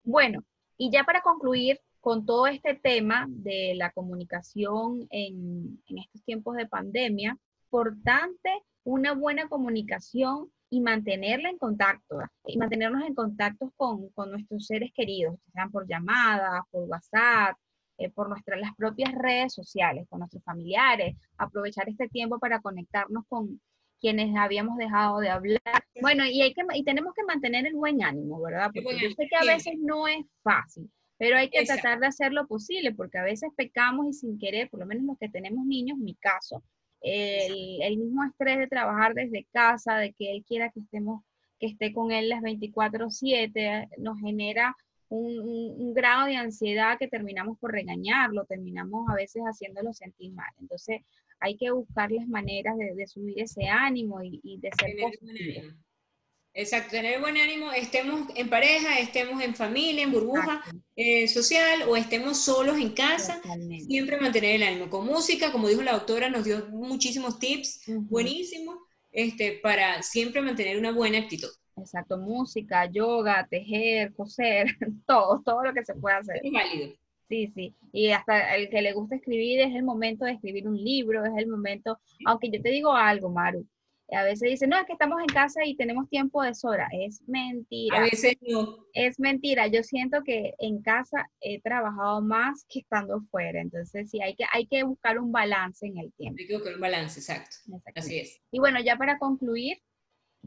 Bueno, 0.02 0.44
y 0.76 0.90
ya 0.90 1.04
para 1.04 1.22
concluir 1.22 1.80
con 2.00 2.24
todo 2.26 2.46
este 2.46 2.74
tema 2.74 3.26
de 3.28 3.74
la 3.76 3.90
comunicación 3.90 5.06
en, 5.10 5.82
en 5.86 5.98
estos 5.98 6.22
tiempos 6.24 6.56
de 6.56 6.66
pandemia, 6.66 7.36
importante 7.64 8.50
una 8.84 9.12
buena 9.12 9.48
comunicación 9.48 10.50
y 10.70 10.80
mantenerla 10.80 11.50
en 11.50 11.58
contacto, 11.58 12.18
y 12.44 12.58
mantenernos 12.58 13.06
en 13.06 13.14
contacto 13.14 13.72
con, 13.76 14.08
con 14.10 14.30
nuestros 14.30 14.66
seres 14.66 14.90
queridos, 14.94 15.36
sean 15.52 15.70
por 15.70 15.86
llamadas, 15.86 16.62
por 16.70 16.84
WhatsApp, 16.84 17.56
eh, 17.98 18.10
por 18.10 18.28
nuestras, 18.28 18.60
las 18.60 18.74
propias 18.76 19.12
redes 19.12 19.54
sociales, 19.54 20.06
con 20.08 20.20
nuestros 20.20 20.42
familiares, 20.44 21.16
aprovechar 21.36 21.88
este 21.88 22.08
tiempo 22.08 22.38
para 22.38 22.60
conectarnos 22.60 23.24
con 23.28 23.60
quienes 24.00 24.36
habíamos 24.36 24.76
dejado 24.76 25.18
de 25.18 25.30
hablar. 25.30 25.84
Bueno, 26.00 26.24
y, 26.24 26.42
hay 26.42 26.54
que, 26.54 26.62
y 26.74 26.84
tenemos 26.84 27.12
que 27.14 27.24
mantener 27.24 27.66
el 27.66 27.74
buen 27.74 28.02
ánimo, 28.02 28.40
¿verdad? 28.40 28.70
Porque 28.72 29.00
yo 29.00 29.10
sé 29.10 29.26
que 29.28 29.36
a 29.36 29.52
veces 29.52 29.74
no 29.80 30.06
es 30.06 30.24
fácil, 30.42 30.90
pero 31.18 31.36
hay 31.36 31.50
que 31.50 31.64
tratar 31.64 31.98
de 31.98 32.06
hacer 32.06 32.32
lo 32.32 32.46
posible, 32.46 32.94
porque 32.94 33.18
a 33.18 33.24
veces 33.24 33.50
pecamos 33.56 34.06
y 34.08 34.12
sin 34.12 34.38
querer, 34.38 34.70
por 34.70 34.80
lo 34.80 34.86
menos 34.86 35.04
los 35.04 35.18
que 35.18 35.28
tenemos 35.28 35.66
niños, 35.66 35.98
en 35.98 36.04
mi 36.04 36.14
caso, 36.14 36.62
el, 37.00 37.82
el 37.82 37.98
mismo 37.98 38.24
estrés 38.24 38.58
de 38.58 38.66
trabajar 38.66 39.14
desde 39.14 39.46
casa, 39.52 39.96
de 39.98 40.12
que 40.12 40.32
él 40.32 40.44
quiera 40.46 40.70
que 40.70 40.80
estemos 40.80 41.22
que 41.58 41.66
esté 41.66 41.92
con 41.92 42.12
él 42.12 42.28
las 42.28 42.42
24/7, 42.42 43.88
nos 43.98 44.20
genera 44.20 44.76
un, 45.08 45.94
grado 45.94 46.26
de 46.26 46.36
ansiedad 46.36 46.98
que 46.98 47.08
terminamos 47.08 47.58
por 47.58 47.72
regañarlo, 47.72 48.44
terminamos 48.44 49.08
a 49.08 49.14
veces 49.14 49.42
haciéndolo 49.42 49.92
sentir 49.92 50.32
mal. 50.32 50.52
Entonces 50.60 51.00
hay 51.40 51.56
que 51.56 51.70
buscar 51.70 52.10
las 52.10 52.28
maneras 52.28 52.76
de, 52.76 53.06
subir 53.06 53.40
ese 53.40 53.66
ánimo 53.66 54.22
y, 54.22 54.58
de 54.60 54.70
ser 54.78 54.96
positivo. 55.00 55.74
Exacto, 56.58 56.90
tener 56.90 57.20
buen 57.20 57.36
ánimo, 57.36 57.70
estemos 57.70 58.28
en 58.34 58.50
pareja, 58.50 58.98
estemos 58.98 59.40
en 59.40 59.54
familia, 59.54 60.02
en 60.02 60.10
burbuja 60.10 60.60
eh, 60.96 61.28
social 61.28 61.82
o 61.88 61.94
estemos 61.94 62.36
solos 62.38 62.76
en 62.78 62.94
casa, 62.94 63.40
siempre 63.86 64.20
mantener 64.20 64.56
el 64.56 64.64
ánimo. 64.64 64.90
Con 64.90 65.06
música, 65.06 65.52
como 65.52 65.68
dijo 65.68 65.82
la 65.82 65.92
doctora, 65.92 66.28
nos 66.28 66.44
dio 66.44 66.66
muchísimos 66.70 67.38
tips 67.38 67.84
buenísimos 67.86 68.76
este, 69.12 69.60
para 69.62 70.02
siempre 70.02 70.42
mantener 70.42 70.76
una 70.78 70.90
buena 70.90 71.18
actitud. 71.18 71.48
Exacto, 71.76 72.18
música, 72.18 72.90
yoga, 72.90 73.46
tejer, 73.48 74.12
coser, 74.16 74.66
todo, 75.06 75.40
todo 75.44 75.62
lo 75.62 75.72
que 75.72 75.84
se 75.84 75.94
puede 75.94 76.16
hacer. 76.16 76.40
Es 76.42 76.50
válido. 76.50 76.92
Sí, 77.28 77.52
sí. 77.54 77.76
Y 77.92 78.10
hasta 78.10 78.56
el 78.56 78.68
que 78.68 78.82
le 78.82 78.94
gusta 78.94 79.14
escribir 79.14 79.60
es 79.60 79.76
el 79.76 79.84
momento 79.84 80.24
de 80.24 80.32
escribir 80.32 80.66
un 80.66 80.76
libro, 80.76 81.24
es 81.24 81.36
el 81.36 81.46
momento, 81.46 82.00
aunque 82.26 82.50
yo 82.50 82.60
te 82.60 82.70
digo 82.70 82.92
algo, 82.96 83.30
Maru, 83.30 83.64
a 84.10 84.22
veces 84.22 84.48
dicen, 84.48 84.70
no, 84.70 84.78
es 84.78 84.86
que 84.86 84.94
estamos 84.94 85.20
en 85.20 85.26
casa 85.26 85.66
y 85.66 85.76
tenemos 85.76 86.08
tiempo 86.08 86.42
de 86.42 86.54
sobra. 86.54 86.88
Es 86.92 87.20
mentira. 87.28 87.98
A 87.98 88.00
veces 88.00 88.38
no. 88.40 88.86
Es 88.94 89.20
mentira. 89.20 89.66
Yo 89.66 89.82
siento 89.82 90.22
que 90.24 90.54
en 90.58 90.80
casa 90.80 91.28
he 91.40 91.60
trabajado 91.60 92.22
más 92.22 92.64
que 92.68 92.78
estando 92.80 93.20
fuera. 93.30 93.60
Entonces, 93.60 94.10
sí, 94.10 94.22
hay 94.22 94.34
que, 94.34 94.46
hay 94.52 94.66
que 94.66 94.82
buscar 94.84 95.18
un 95.18 95.30
balance 95.30 95.86
en 95.86 95.98
el 95.98 96.10
tiempo. 96.14 96.38
Hay 96.40 96.46
que 96.46 96.54
buscar 96.54 96.74
un 96.74 96.80
balance, 96.80 97.20
exacto. 97.20 97.56
Así 97.94 98.18
es. 98.18 98.40
Y 98.50 98.60
bueno, 98.60 98.80
ya 98.80 98.96
para 98.96 99.18
concluir, 99.18 99.76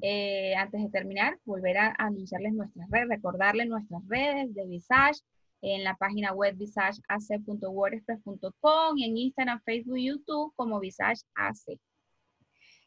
eh, 0.01 0.55
antes 0.55 0.81
de 0.81 0.89
terminar, 0.89 1.37
volver 1.45 1.77
a 1.77 1.93
anunciarles 1.99 2.53
nuestras 2.53 2.89
redes, 2.89 3.09
recordarles 3.09 3.67
nuestras 3.67 4.01
redes 4.07 4.55
de 4.55 4.65
Visage 4.65 5.19
en 5.61 5.83
la 5.83 5.95
página 5.95 6.33
web 6.33 6.55
visageac.wordpress.com 6.57 8.97
y 8.97 9.05
en 9.05 9.17
Instagram, 9.17 9.61
Facebook 9.63 9.97
YouTube 9.97 10.51
como 10.55 10.79
Visage 10.79 11.21
AC. 11.35 11.79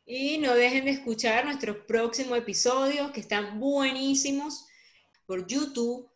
Y 0.07 0.39
no 0.39 0.55
dejen 0.55 0.85
de 0.85 0.91
escuchar 0.91 1.47
nuestros 1.47 1.79
próximos 1.87 2.37
episodios 2.37 3.11
que 3.11 3.21
están 3.21 3.59
buenísimos 3.59 4.67
por 5.27 5.47
YouTube 5.47 6.09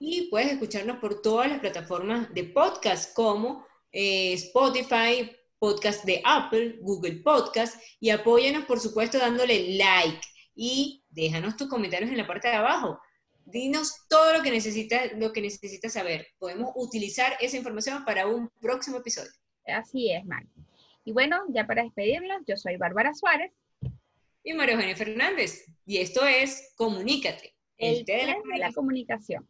y 0.00 0.28
puedes 0.30 0.52
escucharnos 0.52 0.98
por 0.98 1.22
todas 1.22 1.48
las 1.48 1.60
plataformas 1.60 2.32
de 2.34 2.44
podcast 2.44 3.14
como 3.14 3.66
eh, 3.92 4.32
Spotify, 4.34 5.30
podcast 5.58 6.04
de 6.04 6.20
Apple, 6.24 6.78
Google 6.80 7.16
Podcast 7.16 7.80
y 8.00 8.10
apóyanos 8.10 8.64
por 8.64 8.80
supuesto 8.80 9.18
dándole 9.18 9.76
like 9.76 10.20
y 10.54 11.04
déjanos 11.10 11.56
tus 11.56 11.68
comentarios 11.68 12.10
en 12.10 12.16
la 12.16 12.26
parte 12.26 12.48
de 12.48 12.54
abajo. 12.54 13.00
Dinos 13.44 14.06
todo 14.08 14.34
lo 14.34 14.42
que 14.42 14.50
necesitas, 14.50 15.12
lo 15.16 15.32
que 15.32 15.40
necesitas 15.40 15.92
saber. 15.92 16.26
Podemos 16.38 16.72
utilizar 16.74 17.36
esa 17.40 17.56
información 17.56 18.04
para 18.04 18.26
un 18.26 18.50
próximo 18.60 18.98
episodio. 18.98 19.30
Así 19.66 20.12
es, 20.12 20.24
Marco. 20.24 20.67
Y 21.08 21.12
bueno, 21.12 21.42
ya 21.48 21.66
para 21.66 21.84
despedirnos, 21.84 22.42
yo 22.46 22.58
soy 22.58 22.76
Bárbara 22.76 23.14
Suárez. 23.14 23.50
Y 24.44 24.52
María 24.52 24.74
Eugenia 24.74 24.94
Fernández. 24.94 25.64
Y 25.86 26.02
esto 26.02 26.26
es 26.26 26.74
Comunícate. 26.76 27.54
El, 27.78 28.00
el 28.00 28.04
de 28.04 28.58
la 28.58 28.70
comunicación. 28.74 29.48